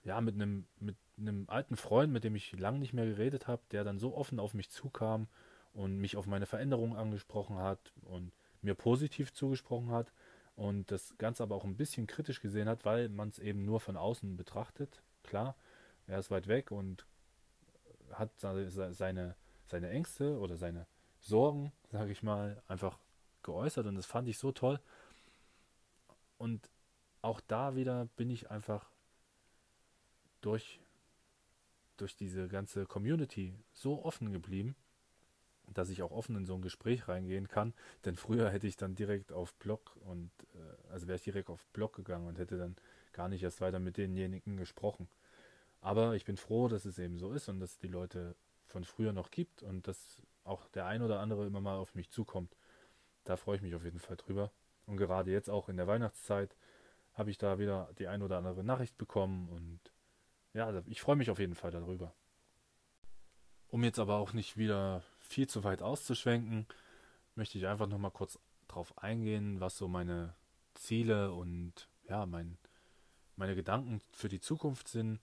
ja, 0.04 0.20
mit 0.22 0.36
einem, 0.36 0.66
mit 0.80 0.96
einem 1.18 1.46
alten 1.48 1.76
Freund, 1.76 2.12
mit 2.12 2.24
dem 2.24 2.36
ich 2.36 2.58
lange 2.58 2.80
nicht 2.80 2.94
mehr 2.94 3.06
geredet 3.06 3.48
habe, 3.48 3.62
der 3.72 3.84
dann 3.84 4.00
so 4.00 4.16
offen 4.16 4.40
auf 4.40 4.54
mich 4.54 4.70
zukam 4.70 5.28
und 5.74 5.98
mich 5.98 6.18
auf 6.18 6.26
meine 6.26 6.46
Veränderungen 6.46 6.96
angesprochen 6.96 7.58
hat 7.58 7.94
und 8.02 8.32
mir 8.62 8.76
positiv 8.76 9.34
zugesprochen 9.34 9.92
hat 9.92 10.12
und 10.56 10.92
das 10.92 11.18
Ganze 11.18 11.44
aber 11.44 11.56
auch 11.56 11.64
ein 11.64 11.78
bisschen 11.78 12.08
kritisch 12.08 12.42
gesehen 12.42 12.68
hat, 12.68 12.86
weil 12.86 13.10
man 13.10 13.30
es 13.30 13.40
eben 13.40 13.66
nur 13.66 13.80
von 13.80 13.98
außen 13.98 14.38
betrachtet. 14.38 15.02
Klar, 15.24 15.56
er 16.08 16.20
ist 16.20 16.32
weit 16.32 16.48
weg 16.48 16.72
und 16.72 17.06
hat 18.12 18.32
seine, 18.40 19.36
seine 19.66 19.90
Ängste 19.90 20.38
oder 20.40 20.58
seine 20.58 20.88
Sorgen, 21.20 21.72
sage 21.92 22.12
ich 22.12 22.24
mal, 22.24 22.62
einfach 22.68 22.98
geäußert 23.44 23.86
und 23.86 23.96
das 23.96 24.06
fand 24.06 24.28
ich 24.28 24.38
so 24.38 24.52
toll. 24.52 24.80
Und 26.38 26.70
auch 27.22 27.40
da 27.40 27.76
wieder 27.76 28.06
bin 28.16 28.30
ich 28.30 28.50
einfach 28.50 28.91
durch, 30.42 30.80
durch 31.98 32.16
diese 32.16 32.48
ganze 32.48 32.86
Community 32.86 33.54
so 33.74 34.04
offen 34.04 34.32
geblieben, 34.32 34.76
dass 35.74 35.90
ich 35.90 36.02
auch 36.02 36.12
offen 36.12 36.36
in 36.36 36.46
so 36.46 36.56
ein 36.56 36.62
Gespräch 36.62 37.08
reingehen 37.08 37.48
kann. 37.48 37.74
Denn 38.06 38.16
früher 38.16 38.50
hätte 38.50 38.68
ich 38.68 38.78
dann 38.78 38.96
direkt 38.96 39.32
auf 39.32 39.54
Blog 39.56 39.98
und 40.02 40.32
äh, 40.56 40.92
also 40.92 41.08
wäre 41.08 41.16
ich 41.16 41.24
direkt 41.24 41.50
auf 41.50 41.66
Blog 41.68 41.96
gegangen 41.96 42.28
und 42.28 42.38
hätte 42.38 42.58
dann 42.58 42.76
gar 43.14 43.30
nicht 43.30 43.44
erst 43.44 43.62
weiter 43.62 43.80
mit 43.80 43.98
denjenigen 43.98 44.58
gesprochen. 44.58 45.08
Aber 45.82 46.16
ich 46.16 46.26
bin 46.26 46.38
froh, 46.38 46.68
dass 46.68 46.86
es 46.86 47.00
eben 47.00 47.18
so 47.18 47.32
ist 47.32 47.50
und 47.50 47.60
dass 47.60 47.72
es 47.72 47.80
die 47.80 47.88
Leute 47.88 48.36
von 48.68 48.84
früher 48.84 49.14
noch 49.14 49.32
gibt 49.32 49.64
und 49.64 49.88
dass 49.88 50.22
auch 50.44 50.68
der 50.70 50.86
ein 50.86 51.02
oder 51.02 51.20
andere 51.20 51.46
immer 51.46 51.62
mal 51.62 51.78
auf 51.78 51.96
mich 51.96 52.10
zukommt. 52.10 52.56
Da 53.24 53.38
freue 53.38 53.58
ich 53.58 53.62
mich 53.62 53.76
auf 53.76 53.84
jeden 53.84 54.00
Fall 54.00 54.18
drüber. 54.18 54.52
Und 54.86 54.98
gerade 54.98 55.32
jetzt 55.32 55.50
auch 55.50 55.70
in 55.70 55.78
der 55.78 55.88
Weihnachtszeit 55.88 56.56
habe 57.14 57.30
ich 57.30 57.38
da 57.38 57.60
wieder 57.60 57.90
die 58.00 58.08
ein 58.08 58.22
oder 58.22 58.38
andere 58.38 58.64
Nachricht 58.64 58.98
bekommen 58.98 59.50
und 59.50 59.80
ja, 60.54 60.66
also 60.66 60.82
ich 60.88 61.02
freue 61.02 61.16
mich 61.16 61.30
auf 61.30 61.40
jeden 61.40 61.56
Fall 61.56 61.72
darüber. 61.72 62.14
Um 63.68 63.84
jetzt 63.84 64.00
aber 64.00 64.16
auch 64.16 64.34
nicht 64.34 64.58
wieder 64.58 65.04
viel 65.20 65.48
zu 65.48 65.64
weit 65.64 65.82
auszuschwenken, 65.82 66.68
möchte 67.36 67.58
ich 67.58 67.68
einfach 67.68 67.88
nochmal 67.88 68.12
kurz 68.12 68.38
drauf 68.68 68.98
eingehen, 68.98 69.60
was 69.62 69.78
so 69.78 69.88
meine 69.88 70.36
Ziele 70.74 71.32
und 71.32 71.88
ja, 72.08 72.26
mein, 72.26 72.58
meine 73.36 73.56
Gedanken 73.56 74.02
für 74.12 74.30
die 74.30 74.42
Zukunft 74.42 74.88
sind. 74.88 75.20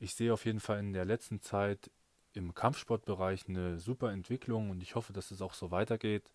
Ich 0.00 0.14
sehe 0.14 0.32
auf 0.32 0.44
jeden 0.44 0.60
Fall 0.60 0.80
in 0.80 0.92
der 0.92 1.04
letzten 1.04 1.40
Zeit 1.40 1.90
im 2.32 2.54
Kampfsportbereich 2.54 3.48
eine 3.48 3.78
super 3.78 4.12
Entwicklung 4.12 4.70
und 4.70 4.82
ich 4.82 4.94
hoffe, 4.94 5.12
dass 5.12 5.30
es 5.30 5.42
auch 5.42 5.54
so 5.54 5.70
weitergeht. 5.70 6.32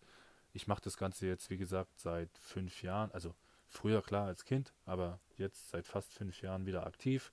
Ich 0.54 0.68
mache 0.68 0.82
das 0.82 0.98
Ganze 0.98 1.28
jetzt, 1.28 1.50
wie 1.50 1.58
gesagt, 1.58 2.00
seit 2.00 2.30
fünf 2.38 2.84
Jahren, 2.84 3.12
also 3.12 3.34
früher 3.68 4.02
klar 4.02 4.28
als 4.28 4.46
Kind, 4.46 4.74
aber 4.86 5.20
jetzt 5.38 5.70
seit 5.70 5.88
fast 5.88 6.14
fünf 6.14 6.42
Jahren 6.42 6.66
wieder 6.66 6.86
aktiv. 6.86 7.32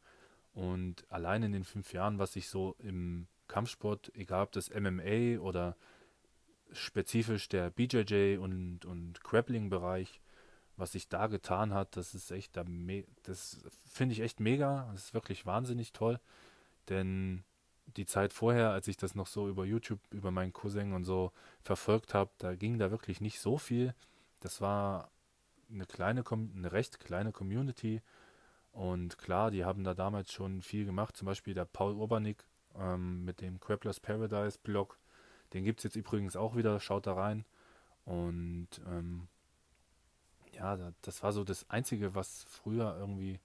Und 0.53 1.05
allein 1.11 1.43
in 1.43 1.53
den 1.53 1.65
fünf 1.65 1.93
Jahren, 1.93 2.19
was 2.19 2.37
ich 2.37 2.49
so 2.49 2.75
im 2.79 3.27
Kampfsport, 3.49 4.13
egal 4.15 4.45
ob 4.45 4.53
das 4.53 4.71
MMA 4.71 5.41
oder 5.41 5.77
spezifisch 6.73 7.49
der 7.49 7.71
BJJ 7.71 8.39
und, 8.39 8.85
und 8.85 9.23
Grappling-Bereich, 9.23 10.21
was 10.77 10.93
sich 10.93 11.09
da 11.09 11.27
getan 11.27 11.75
hat, 11.75 11.97
das 11.97 12.15
ist 12.15 12.31
echt, 12.31 12.57
das 13.23 13.61
finde 13.89 14.13
ich 14.13 14.21
echt 14.21 14.41
mega. 14.41 14.89
Das 14.93 15.07
ist 15.07 15.15
wirklich 15.15 15.47
wahnsinnig 15.47 15.93
toll. 15.93 16.21
Denn 16.89 17.45
die 17.97 18.07
Zeit 18.07 18.33
vorher, 18.33 18.71
als 18.71 18.89
ich 18.89 18.97
das 18.97 19.15
noch 19.15 19.27
so 19.27 19.49
über 19.49 19.65
YouTube, 19.65 20.01
über 20.11 20.31
meinen 20.31 20.53
Cousin 20.53 20.93
und 20.93 21.05
so 21.05 21.33
verfolgt 21.61 22.15
habe, 22.15 22.31
da 22.39 22.55
ging 22.55 22.79
da 22.79 22.91
wirklich 22.91 23.21
nicht 23.21 23.41
so 23.41 23.59
viel. 23.59 23.95
Das 24.41 24.61
war 24.61 25.11
eine 25.71 25.87
kleine, 25.87 26.25
eine 26.31 26.73
recht 26.73 27.01
kleine 27.01 27.33
Community 27.33 28.01
und 28.73 29.19
klar, 29.19 29.51
die 29.51 29.65
haben 29.65 29.85
da 29.85 29.95
damals 29.95 30.33
schon 30.33 30.63
viel 30.63 30.85
gemacht, 30.85 31.17
zum 31.17 31.27
Beispiel 31.27 31.55
der 31.55 31.65
Paul 31.65 31.95
Urbanik 31.95 32.45
ähm, 32.77 33.25
mit 33.25 33.41
dem 33.41 33.61
Crapplers 33.61 34.01
Paradise 34.01 34.59
Blog. 34.63 34.99
Den 35.53 35.65
gibt 35.65 35.81
es 35.81 35.85
jetzt 35.85 35.97
übrigens 35.97 36.37
auch 36.37 36.57
wieder, 36.57 36.79
schaut 36.81 37.07
da 37.07 37.15
rein. 37.15 37.45
Und 38.05 38.69
ähm, 38.87 39.29
ja, 40.53 40.93
das 41.03 41.23
war 41.23 41.33
so 41.33 41.45
das 41.45 41.69
Einzige, 41.69 42.15
was 42.15 42.45
früher 42.45 42.97
irgendwie 42.99 43.41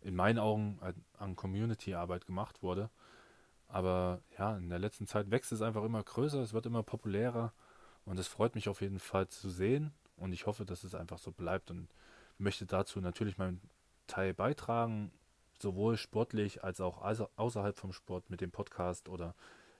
in 0.00 0.16
meinen 0.16 0.38
Augen 0.38 0.80
an 1.18 1.36
Community-Arbeit 1.36 2.26
gemacht 2.26 2.62
wurde. 2.62 2.90
Aber 3.68 4.20
ja, 4.36 4.56
in 4.56 4.68
der 4.68 4.78
letzten 4.78 5.06
Zeit 5.06 5.30
wächst 5.30 5.52
es 5.52 5.62
einfach 5.62 5.84
immer 5.84 6.02
größer, 6.02 6.40
es 6.40 6.52
wird 6.52 6.66
immer 6.66 6.82
populärer 6.82 7.52
und 8.04 8.18
es 8.18 8.26
freut 8.26 8.54
mich 8.54 8.68
auf 8.68 8.80
jeden 8.80 8.98
Fall 8.98 9.28
zu 9.28 9.48
sehen 9.48 9.92
und 10.16 10.32
ich 10.32 10.46
hoffe, 10.46 10.66
dass 10.66 10.84
es 10.84 10.94
einfach 10.94 11.18
so 11.18 11.30
bleibt 11.32 11.70
und 11.70 11.88
möchte 12.38 12.66
dazu 12.66 13.00
natürlich 13.00 13.38
mein 13.38 13.60
Teil 14.12 14.34
beitragen, 14.34 15.10
sowohl 15.58 15.96
sportlich 15.96 16.62
als 16.62 16.82
auch 16.82 17.00
außerhalb 17.36 17.78
vom 17.78 17.94
Sport 17.94 18.28
mit 18.28 18.42
dem 18.42 18.50
Podcast 18.50 19.08
oder 19.08 19.34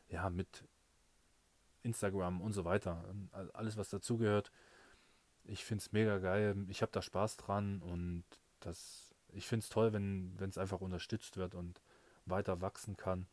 ja, 0.08 0.30
mit 0.30 0.64
Instagram 1.82 2.40
und 2.40 2.54
so 2.54 2.64
weiter. 2.64 3.04
Alles, 3.52 3.76
was 3.76 3.90
dazugehört. 3.90 4.50
Ich 5.44 5.66
finde 5.66 5.82
es 5.82 5.92
mega 5.92 6.16
geil. 6.18 6.56
Ich 6.68 6.80
habe 6.80 6.92
da 6.92 7.02
Spaß 7.02 7.36
dran 7.36 7.82
und 7.82 8.24
das, 8.60 9.14
ich 9.34 9.46
finde 9.46 9.64
es 9.64 9.68
toll, 9.68 9.92
wenn 9.92 10.34
es 10.40 10.56
einfach 10.56 10.80
unterstützt 10.80 11.36
wird 11.36 11.54
und 11.54 11.82
weiter 12.24 12.62
wachsen 12.62 12.96
kann. 12.96 13.26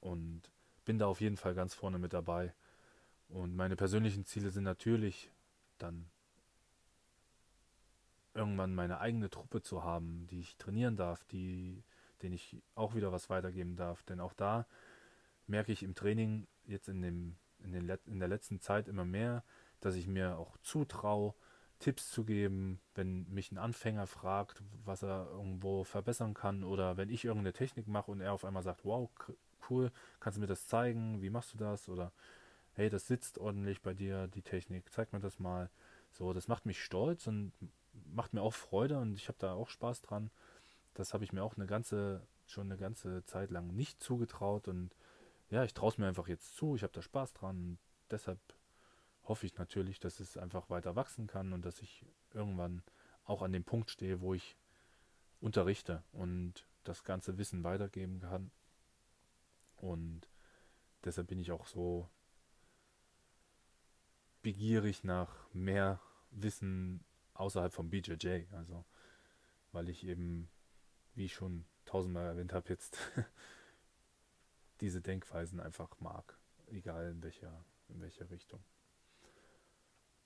Und 0.00 0.50
bin 0.84 0.98
da 0.98 1.06
auf 1.06 1.22
jeden 1.22 1.38
Fall 1.38 1.54
ganz 1.54 1.72
vorne 1.72 1.98
mit 1.98 2.12
dabei. 2.12 2.52
Und 3.28 3.56
meine 3.56 3.76
persönlichen 3.76 4.26
Ziele 4.26 4.50
sind 4.50 4.64
natürlich 4.64 5.30
dann 5.78 6.10
irgendwann 8.34 8.74
meine 8.74 9.00
eigene 9.00 9.30
Truppe 9.30 9.62
zu 9.62 9.84
haben, 9.84 10.26
die 10.30 10.40
ich 10.40 10.56
trainieren 10.56 10.96
darf, 10.96 11.24
die, 11.24 11.82
denen 12.22 12.34
ich 12.34 12.62
auch 12.74 12.94
wieder 12.94 13.12
was 13.12 13.30
weitergeben 13.30 13.76
darf. 13.76 14.02
Denn 14.02 14.20
auch 14.20 14.34
da 14.34 14.66
merke 15.46 15.72
ich 15.72 15.82
im 15.82 15.94
Training 15.94 16.46
jetzt 16.66 16.88
in, 16.88 17.02
dem, 17.02 17.36
in, 17.62 17.72
den, 17.72 17.88
in 18.06 18.18
der 18.18 18.28
letzten 18.28 18.60
Zeit 18.60 18.88
immer 18.88 19.04
mehr, 19.04 19.44
dass 19.80 19.94
ich 19.94 20.06
mir 20.06 20.38
auch 20.38 20.56
zutraue, 20.58 21.34
Tipps 21.80 22.10
zu 22.10 22.24
geben, 22.24 22.80
wenn 22.94 23.28
mich 23.28 23.52
ein 23.52 23.58
Anfänger 23.58 24.06
fragt, 24.06 24.62
was 24.84 25.02
er 25.02 25.28
irgendwo 25.30 25.84
verbessern 25.84 26.32
kann 26.32 26.64
oder 26.64 26.96
wenn 26.96 27.10
ich 27.10 27.24
irgendeine 27.24 27.52
Technik 27.52 27.88
mache 27.88 28.10
und 28.10 28.20
er 28.20 28.32
auf 28.32 28.44
einmal 28.44 28.62
sagt, 28.62 28.84
wow, 28.84 29.10
cool, 29.68 29.90
kannst 30.20 30.36
du 30.36 30.40
mir 30.40 30.46
das 30.46 30.66
zeigen, 30.66 31.20
wie 31.20 31.30
machst 31.30 31.52
du 31.52 31.58
das 31.58 31.88
oder 31.88 32.12
hey, 32.72 32.90
das 32.90 33.06
sitzt 33.06 33.38
ordentlich 33.38 33.82
bei 33.82 33.92
dir, 33.92 34.28
die 34.28 34.42
Technik, 34.42 34.90
zeig 34.90 35.12
mir 35.12 35.20
das 35.20 35.38
mal. 35.38 35.70
So, 36.10 36.32
das 36.32 36.48
macht 36.48 36.66
mich 36.66 36.82
stolz 36.82 37.26
und 37.26 37.52
macht 38.12 38.34
mir 38.34 38.42
auch 38.42 38.54
Freude 38.54 38.98
und 38.98 39.14
ich 39.14 39.28
habe 39.28 39.38
da 39.38 39.54
auch 39.54 39.68
Spaß 39.68 40.02
dran. 40.02 40.30
Das 40.94 41.14
habe 41.14 41.24
ich 41.24 41.32
mir 41.32 41.42
auch 41.42 41.56
eine 41.56 41.66
ganze, 41.66 42.26
schon 42.46 42.66
eine 42.66 42.76
ganze 42.76 43.24
Zeit 43.24 43.50
lang 43.50 43.68
nicht 43.74 44.02
zugetraut 44.02 44.68
und 44.68 44.94
ja, 45.50 45.64
ich 45.64 45.74
traue 45.74 45.90
es 45.90 45.98
mir 45.98 46.06
einfach 46.06 46.28
jetzt 46.28 46.56
zu. 46.56 46.74
Ich 46.74 46.82
habe 46.82 46.92
da 46.92 47.02
Spaß 47.02 47.32
dran. 47.32 47.56
Und 47.56 47.78
deshalb 48.10 48.40
hoffe 49.24 49.46
ich 49.46 49.56
natürlich, 49.56 50.00
dass 50.00 50.20
es 50.20 50.36
einfach 50.36 50.70
weiter 50.70 50.96
wachsen 50.96 51.26
kann 51.26 51.52
und 51.52 51.64
dass 51.64 51.80
ich 51.80 52.04
irgendwann 52.32 52.82
auch 53.24 53.42
an 53.42 53.52
dem 53.52 53.64
Punkt 53.64 53.90
stehe, 53.90 54.20
wo 54.20 54.34
ich 54.34 54.56
unterrichte 55.40 56.02
und 56.12 56.66
das 56.84 57.04
ganze 57.04 57.38
Wissen 57.38 57.64
weitergeben 57.64 58.20
kann. 58.20 58.50
Und 59.76 60.28
deshalb 61.04 61.28
bin 61.28 61.38
ich 61.38 61.52
auch 61.52 61.66
so 61.66 62.08
begierig 64.42 65.04
nach 65.04 65.52
mehr 65.52 66.00
Wissen 66.30 67.04
außerhalb 67.34 67.72
vom 67.72 67.90
BJJ. 67.90 68.44
Also, 68.52 68.84
weil 69.72 69.88
ich 69.88 70.06
eben, 70.06 70.48
wie 71.14 71.26
ich 71.26 71.34
schon 71.34 71.66
tausendmal 71.84 72.26
erwähnt 72.26 72.52
habe, 72.52 72.68
jetzt 72.70 72.98
diese 74.80 75.00
Denkweisen 75.00 75.60
einfach 75.60 76.00
mag. 76.00 76.38
Egal 76.68 77.10
in 77.10 77.22
welcher, 77.22 77.64
in 77.88 78.00
welcher 78.00 78.30
Richtung. 78.30 78.64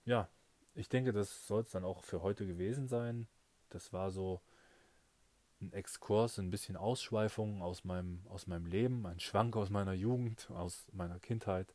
Ja, 0.04 0.28
ich 0.74 0.88
denke, 0.88 1.12
das 1.12 1.46
soll 1.46 1.62
es 1.62 1.70
dann 1.70 1.84
auch 1.84 2.04
für 2.04 2.22
heute 2.22 2.46
gewesen 2.46 2.86
sein. 2.86 3.26
Das 3.68 3.92
war 3.92 4.11
so 4.11 4.40
ein 5.61 5.72
Exkurs, 5.72 6.38
ein 6.38 6.50
bisschen 6.50 6.76
Ausschweifung 6.76 7.62
aus 7.62 7.84
meinem, 7.84 8.24
aus 8.28 8.46
meinem 8.46 8.66
Leben, 8.66 9.04
ein 9.06 9.20
Schwank 9.20 9.56
aus 9.56 9.70
meiner 9.70 9.92
Jugend, 9.92 10.50
aus 10.50 10.88
meiner 10.92 11.18
Kindheit 11.18 11.74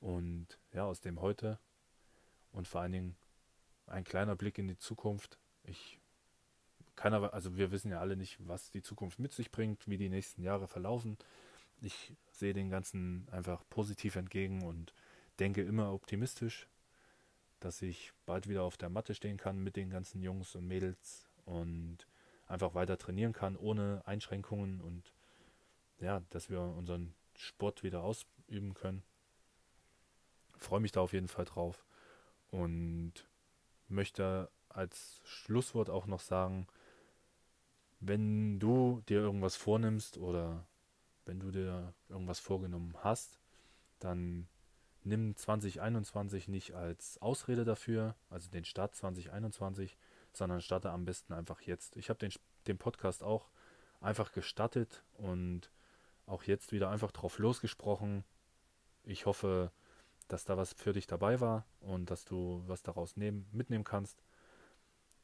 und 0.00 0.58
ja, 0.72 0.84
aus 0.84 1.00
dem 1.00 1.20
heute. 1.20 1.58
Und 2.52 2.68
vor 2.68 2.82
allen 2.82 2.92
Dingen 2.92 3.16
ein 3.92 4.04
kleiner 4.04 4.36
Blick 4.36 4.58
in 4.58 4.68
die 4.68 4.78
Zukunft. 4.78 5.38
Ich 5.64 5.98
keiner, 6.96 7.32
also 7.32 7.56
wir 7.56 7.70
wissen 7.70 7.90
ja 7.90 8.00
alle 8.00 8.16
nicht, 8.16 8.36
was 8.46 8.70
die 8.70 8.82
Zukunft 8.82 9.18
mit 9.18 9.32
sich 9.32 9.50
bringt, 9.50 9.88
wie 9.88 9.96
die 9.96 10.08
nächsten 10.08 10.42
Jahre 10.42 10.68
verlaufen. 10.68 11.16
Ich 11.80 12.14
sehe 12.30 12.52
den 12.52 12.70
Ganzen 12.70 13.26
einfach 13.30 13.64
positiv 13.70 14.16
entgegen 14.16 14.62
und 14.62 14.92
denke 15.38 15.62
immer 15.62 15.92
optimistisch, 15.92 16.68
dass 17.60 17.82
ich 17.82 18.12
bald 18.26 18.48
wieder 18.48 18.62
auf 18.62 18.76
der 18.76 18.90
Matte 18.90 19.14
stehen 19.14 19.36
kann 19.36 19.58
mit 19.58 19.76
den 19.76 19.90
ganzen 19.90 20.22
Jungs 20.22 20.54
und 20.54 20.66
Mädels 20.66 21.30
und 21.44 22.06
einfach 22.46 22.74
weiter 22.74 22.98
trainieren 22.98 23.32
kann 23.32 23.56
ohne 23.56 24.02
Einschränkungen 24.04 24.80
und 24.80 25.12
ja, 25.98 26.22
dass 26.30 26.50
wir 26.50 26.60
unseren 26.60 27.14
Sport 27.36 27.82
wieder 27.82 28.02
ausüben 28.02 28.74
können. 28.74 29.02
Freue 30.58 30.80
mich 30.80 30.92
da 30.92 31.00
auf 31.00 31.12
jeden 31.12 31.28
Fall 31.28 31.44
drauf 31.44 31.84
und 32.50 33.26
möchte 33.92 34.50
als 34.68 35.20
Schlusswort 35.24 35.90
auch 35.90 36.06
noch 36.06 36.20
sagen, 36.20 36.66
wenn 38.00 38.58
du 38.58 39.02
dir 39.08 39.20
irgendwas 39.20 39.56
vornimmst 39.56 40.18
oder 40.18 40.66
wenn 41.24 41.38
du 41.38 41.50
dir 41.50 41.94
irgendwas 42.08 42.40
vorgenommen 42.40 42.94
hast, 42.98 43.38
dann 44.00 44.48
nimm 45.04 45.36
2021 45.36 46.48
nicht 46.48 46.74
als 46.74 47.20
Ausrede 47.22 47.64
dafür, 47.64 48.16
also 48.30 48.50
den 48.50 48.64
Start 48.64 48.94
2021, 48.96 49.96
sondern 50.32 50.60
starte 50.60 50.90
am 50.90 51.04
besten 51.04 51.32
einfach 51.32 51.60
jetzt. 51.60 51.96
Ich 51.96 52.08
habe 52.08 52.18
den, 52.18 52.32
den 52.66 52.78
Podcast 52.78 53.22
auch 53.22 53.50
einfach 54.00 54.32
gestartet 54.32 55.04
und 55.14 55.70
auch 56.26 56.44
jetzt 56.44 56.72
wieder 56.72 56.90
einfach 56.90 57.12
drauf 57.12 57.38
losgesprochen. 57.38 58.24
Ich 59.04 59.26
hoffe, 59.26 59.70
dass 60.26 60.44
da 60.44 60.56
was 60.56 60.72
für 60.72 60.92
dich 60.92 61.06
dabei 61.06 61.40
war 61.40 61.66
und 61.80 62.10
dass 62.10 62.24
du 62.24 62.62
was 62.66 62.82
daraus 62.82 63.16
nehmen, 63.16 63.48
mitnehmen 63.52 63.84
kannst. 63.84 64.22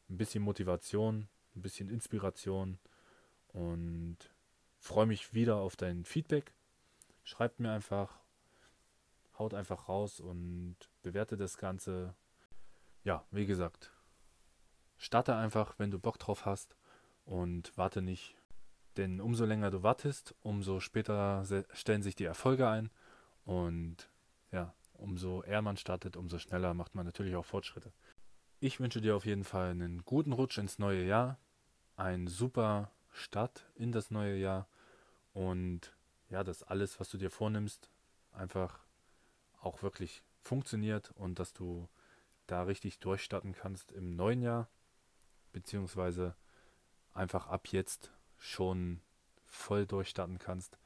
Ein 0.08 0.16
bisschen 0.16 0.42
Motivation, 0.42 1.28
ein 1.54 1.62
bisschen 1.62 1.88
Inspiration 1.88 2.78
und 3.48 4.18
freue 4.78 5.06
mich 5.06 5.34
wieder 5.34 5.56
auf 5.56 5.76
dein 5.76 6.04
Feedback. 6.04 6.54
Schreibt 7.24 7.60
mir 7.60 7.72
einfach, 7.72 8.18
haut 9.38 9.54
einfach 9.54 9.88
raus 9.88 10.20
und 10.20 10.76
bewerte 11.02 11.36
das 11.36 11.58
Ganze. 11.58 12.14
Ja, 13.04 13.24
wie 13.30 13.46
gesagt, 13.46 13.92
starte 14.96 15.34
einfach, 15.34 15.78
wenn 15.78 15.90
du 15.90 15.98
Bock 15.98 16.18
drauf 16.18 16.46
hast 16.46 16.76
und 17.24 17.76
warte 17.76 18.02
nicht. 18.02 18.34
Denn 18.96 19.20
umso 19.20 19.44
länger 19.44 19.70
du 19.70 19.82
wartest, 19.82 20.34
umso 20.40 20.80
später 20.80 21.44
stellen 21.72 22.02
sich 22.02 22.16
die 22.16 22.24
Erfolge 22.24 22.68
ein 22.68 22.90
und 23.44 24.10
umso 24.98 25.42
eher 25.42 25.62
man 25.62 25.76
startet, 25.76 26.16
umso 26.16 26.38
schneller 26.38 26.74
macht 26.74 26.94
man 26.94 27.06
natürlich 27.06 27.36
auch 27.36 27.44
Fortschritte. 27.44 27.92
Ich 28.60 28.80
wünsche 28.80 29.00
dir 29.00 29.16
auf 29.16 29.24
jeden 29.24 29.44
Fall 29.44 29.70
einen 29.70 30.04
guten 30.04 30.32
Rutsch 30.32 30.58
ins 30.58 30.78
neue 30.78 31.04
Jahr, 31.04 31.38
einen 31.96 32.26
super 32.26 32.90
Start 33.10 33.64
in 33.74 33.92
das 33.92 34.10
neue 34.10 34.36
Jahr 34.36 34.68
und 35.32 35.96
ja, 36.28 36.44
dass 36.44 36.62
alles, 36.62 37.00
was 37.00 37.08
du 37.08 37.18
dir 37.18 37.30
vornimmst, 37.30 37.90
einfach 38.32 38.80
auch 39.60 39.82
wirklich 39.82 40.22
funktioniert 40.40 41.10
und 41.12 41.38
dass 41.38 41.52
du 41.52 41.88
da 42.46 42.62
richtig 42.62 42.98
durchstarten 42.98 43.52
kannst 43.52 43.92
im 43.92 44.16
neuen 44.16 44.42
Jahr, 44.42 44.68
beziehungsweise 45.52 46.34
einfach 47.12 47.46
ab 47.46 47.68
jetzt 47.68 48.12
schon 48.36 49.00
voll 49.44 49.86
durchstarten 49.86 50.38
kannst. 50.38 50.78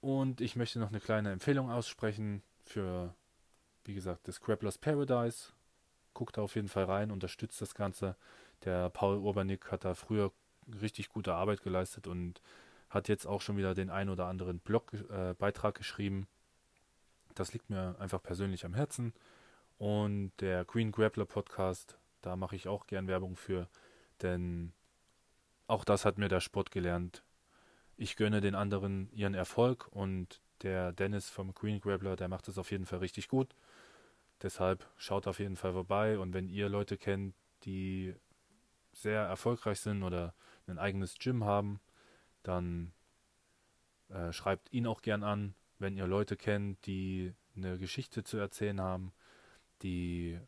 Und 0.00 0.40
ich 0.40 0.56
möchte 0.56 0.78
noch 0.78 0.88
eine 0.88 1.00
kleine 1.00 1.32
Empfehlung 1.32 1.70
aussprechen 1.70 2.42
für, 2.64 3.14
wie 3.84 3.94
gesagt, 3.94 4.28
das 4.28 4.36
Scrapplers 4.36 4.78
Paradise. 4.78 5.52
Guckt 6.14 6.36
da 6.36 6.42
auf 6.42 6.54
jeden 6.54 6.68
Fall 6.68 6.84
rein, 6.84 7.10
unterstützt 7.10 7.60
das 7.60 7.74
Ganze. 7.74 8.16
Der 8.64 8.90
Paul 8.90 9.18
Urbanik 9.18 9.70
hat 9.70 9.84
da 9.84 9.94
früher 9.94 10.32
richtig 10.80 11.08
gute 11.08 11.34
Arbeit 11.34 11.62
geleistet 11.62 12.06
und 12.06 12.40
hat 12.90 13.08
jetzt 13.08 13.26
auch 13.26 13.40
schon 13.40 13.56
wieder 13.56 13.74
den 13.74 13.90
ein 13.90 14.08
oder 14.08 14.26
anderen 14.26 14.60
Blogbeitrag 14.60 15.74
äh, 15.74 15.78
geschrieben. 15.78 16.26
Das 17.34 17.52
liegt 17.52 17.70
mir 17.70 17.96
einfach 17.98 18.22
persönlich 18.22 18.64
am 18.64 18.74
Herzen. 18.74 19.12
Und 19.78 20.32
der 20.40 20.64
Green 20.64 20.90
Grappler 20.90 21.24
Podcast, 21.24 21.98
da 22.22 22.34
mache 22.34 22.56
ich 22.56 22.66
auch 22.66 22.86
gern 22.86 23.06
Werbung 23.06 23.36
für, 23.36 23.68
denn 24.22 24.72
auch 25.68 25.84
das 25.84 26.04
hat 26.04 26.18
mir 26.18 26.28
der 26.28 26.40
Sport 26.40 26.70
gelernt. 26.70 27.22
Ich 28.00 28.14
gönne 28.14 28.40
den 28.40 28.54
anderen 28.54 29.10
ihren 29.10 29.34
Erfolg 29.34 29.88
und 29.90 30.40
der 30.62 30.92
Dennis 30.92 31.28
vom 31.30 31.52
Green 31.52 31.80
Grappler, 31.80 32.14
der 32.14 32.28
macht 32.28 32.46
es 32.46 32.56
auf 32.56 32.70
jeden 32.70 32.86
Fall 32.86 33.00
richtig 33.00 33.26
gut. 33.26 33.56
Deshalb 34.40 34.88
schaut 34.96 35.26
auf 35.26 35.40
jeden 35.40 35.56
Fall 35.56 35.72
vorbei 35.72 36.16
und 36.16 36.32
wenn 36.32 36.48
ihr 36.48 36.68
Leute 36.68 36.96
kennt, 36.96 37.34
die 37.64 38.14
sehr 38.92 39.22
erfolgreich 39.22 39.80
sind 39.80 40.04
oder 40.04 40.32
ein 40.68 40.78
eigenes 40.78 41.18
Gym 41.18 41.42
haben, 41.42 41.80
dann 42.44 42.92
äh, 44.10 44.32
schreibt 44.32 44.72
ihn 44.72 44.86
auch 44.86 45.02
gern 45.02 45.24
an, 45.24 45.56
wenn 45.80 45.96
ihr 45.96 46.06
Leute 46.06 46.36
kennt, 46.36 46.86
die 46.86 47.34
eine 47.56 47.78
Geschichte 47.78 48.22
zu 48.22 48.36
erzählen 48.36 48.80
haben, 48.80 49.12
die 49.82 50.38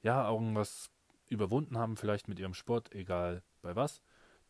ja 0.00 0.26
irgendwas 0.30 0.90
überwunden 1.28 1.76
haben, 1.76 1.98
vielleicht 1.98 2.26
mit 2.26 2.38
ihrem 2.38 2.54
Sport, 2.54 2.94
egal 2.94 3.42
bei 3.60 3.76
was, 3.76 4.00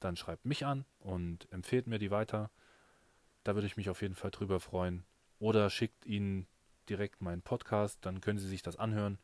dann 0.07 0.17
schreibt 0.17 0.47
mich 0.47 0.65
an 0.65 0.85
und 1.01 1.51
empfehlt 1.53 1.87
mir 1.87 1.99
die 1.99 2.11
weiter. 2.11 2.51
Da 3.45 3.55
würde 3.55 3.67
ich 3.67 3.77
mich 3.77 3.91
auf 3.91 4.03
jeden 4.03 4.15
Fall 4.15 4.31
drüber 4.31 4.61
freuen. 4.61 5.05
Oder 5.39 5.69
schickt 5.69 6.07
ihnen 6.07 6.47
direkt 6.89 7.21
meinen 7.21 7.43
Podcast, 7.43 7.99
dann 8.07 8.21
können 8.21 8.39
sie 8.39 8.49
sich 8.49 8.63
das 8.63 8.77
anhören 8.77 9.19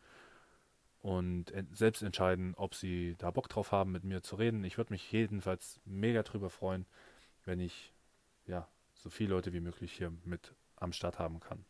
und 1.03 1.53
selbst 1.72 2.03
entscheiden, 2.03 2.55
ob 2.57 2.74
sie 2.74 3.16
da 3.18 3.30
Bock 3.30 3.49
drauf 3.49 3.72
haben, 3.72 3.91
mit 3.91 4.05
mir 4.05 4.22
zu 4.22 4.37
reden. 4.37 4.64
Ich 4.64 4.78
würde 4.78 4.93
mich 4.93 5.11
jedenfalls 5.11 5.80
mega 5.85 6.22
drüber 6.22 6.49
freuen, 6.49 6.87
wenn 7.45 7.61
ich 7.61 7.93
ja 8.47 8.68
so 8.95 9.11
viele 9.11 9.30
Leute 9.30 9.53
wie 9.53 9.61
möglich 9.61 9.93
hier 9.93 10.12
mit 10.24 10.55
am 10.76 10.93
Start 10.93 11.18
haben 11.18 11.41
kann. 11.41 11.64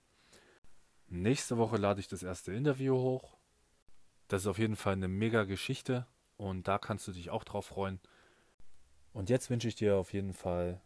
Nächste 1.09 1.57
Woche 1.57 1.77
lade 1.77 2.01
ich 2.01 2.09
das 2.09 2.23
erste 2.23 2.53
Interview 2.53 2.95
hoch. 2.95 3.37
Das 4.29 4.43
ist 4.43 4.47
auf 4.47 4.59
jeden 4.59 4.77
Fall 4.77 4.95
eine 4.95 5.09
mega 5.09 5.45
Geschichte 5.45 6.07
und 6.37 6.69
da 6.69 6.79
kannst 6.79 7.09
du 7.09 7.13
dich 7.13 7.31
auch 7.31 7.45
drauf 7.45 7.67
freuen. 7.67 8.01
Und 9.13 9.29
jetzt 9.29 9.51
wünsche 9.51 9.69
ich 9.69 9.75
dir 9.75 9.97
auf 9.97 10.13
jeden 10.13 10.33
Fall 10.33 10.81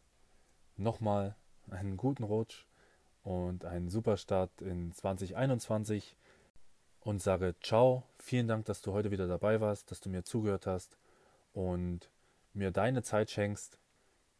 nochmal 0.76 1.36
einen 1.70 1.96
guten 1.96 2.24
Rutsch 2.24 2.66
und 3.22 3.64
einen 3.64 3.88
super 3.88 4.16
Start 4.16 4.60
in 4.60 4.92
2021 4.92 6.16
und 7.00 7.22
sage 7.22 7.54
ciao. 7.62 8.02
Vielen 8.18 8.48
Dank, 8.48 8.64
dass 8.66 8.82
du 8.82 8.92
heute 8.92 9.10
wieder 9.10 9.28
dabei 9.28 9.60
warst, 9.60 9.90
dass 9.90 10.00
du 10.00 10.08
mir 10.08 10.24
zugehört 10.24 10.66
hast 10.66 10.98
und 11.52 12.10
mir 12.52 12.70
deine 12.70 13.02
Zeit 13.02 13.30
schenkst. 13.30 13.78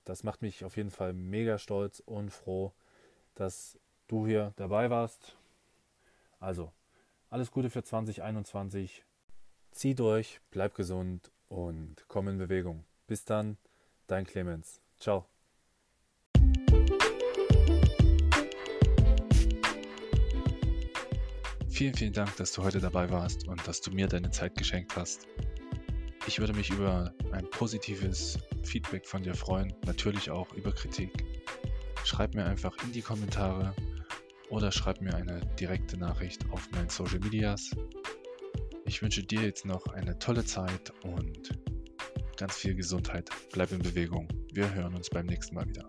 Das 0.05 0.25
macht 0.25 0.43
mich 0.43 0.65
auf 0.65 0.77
jeden 0.77 0.91
Fall 0.91 1.13
mega 1.13 1.59
stolz 1.59 2.01
und 2.01 2.31
froh, 2.31 2.73
dass 3.35 3.79
du 4.09 4.27
hier 4.27 4.53
dabei 4.57 4.91
warst. 4.91 5.37
Also, 6.41 6.73
alles 7.31 7.51
Gute 7.51 7.71
für 7.71 7.83
2021. 7.83 9.05
Zieh 9.73 9.95
durch, 9.95 10.41
bleib 10.51 10.75
gesund 10.75 11.31
und 11.49 12.05
komm 12.09 12.29
in 12.29 12.39
Bewegung. 12.39 12.85
Bis 13.07 13.25
dann, 13.25 13.59
dein 14.07 14.27
Clemens. 14.27 14.81
Ciao. 14.99 15.27
Vielen, 21.69 21.93
vielen 21.93 22.15
Dank, 22.15 22.35
dass 22.37 22.53
du 22.53 22.63
heute 22.63 22.81
dabei 22.81 23.11
warst 23.11 23.47
und 23.47 23.67
dass 23.69 23.83
du 23.83 23.91
mir 23.91 24.09
deine 24.09 24.31
Zeit 24.31 24.57
geschenkt 24.57 24.97
hast. 24.97 25.29
Ich 26.27 26.39
würde 26.39 26.55
mich 26.55 26.71
über 26.71 27.13
ein 27.33 27.49
positives 27.51 28.39
Feedback 28.63 29.07
von 29.07 29.23
dir 29.23 29.35
freuen, 29.35 29.75
natürlich 29.85 30.31
auch 30.31 30.51
über 30.55 30.73
Kritik. 30.73 31.11
Schreib 32.05 32.35
mir 32.35 32.47
einfach 32.47 32.75
in 32.83 32.93
die 32.93 33.03
Kommentare 33.03 33.75
oder 34.49 34.73
schreib 34.73 35.03
mir 35.03 35.15
eine 35.15 35.41
direkte 35.61 35.99
Nachricht 35.99 36.51
auf 36.51 36.71
meinen 36.71 36.89
Social 36.89 37.21
Medias. 37.21 37.71
Ich 38.87 39.03
wünsche 39.03 39.23
dir 39.23 39.43
jetzt 39.43 39.67
noch 39.67 39.87
eine 39.89 40.19
tolle 40.19 40.45
Zeit 40.45 40.93
und 41.03 41.59
ganz 42.37 42.57
viel 42.57 42.75
Gesundheit. 42.75 43.31
Bleib 43.53 43.73
in 43.73 43.79
Bewegung. 43.79 44.29
Wir 44.53 44.73
hören 44.75 44.95
uns 44.95 45.09
beim 45.11 45.27
nächsten 45.27 45.55
Mal 45.55 45.67
wieder. 45.69 45.89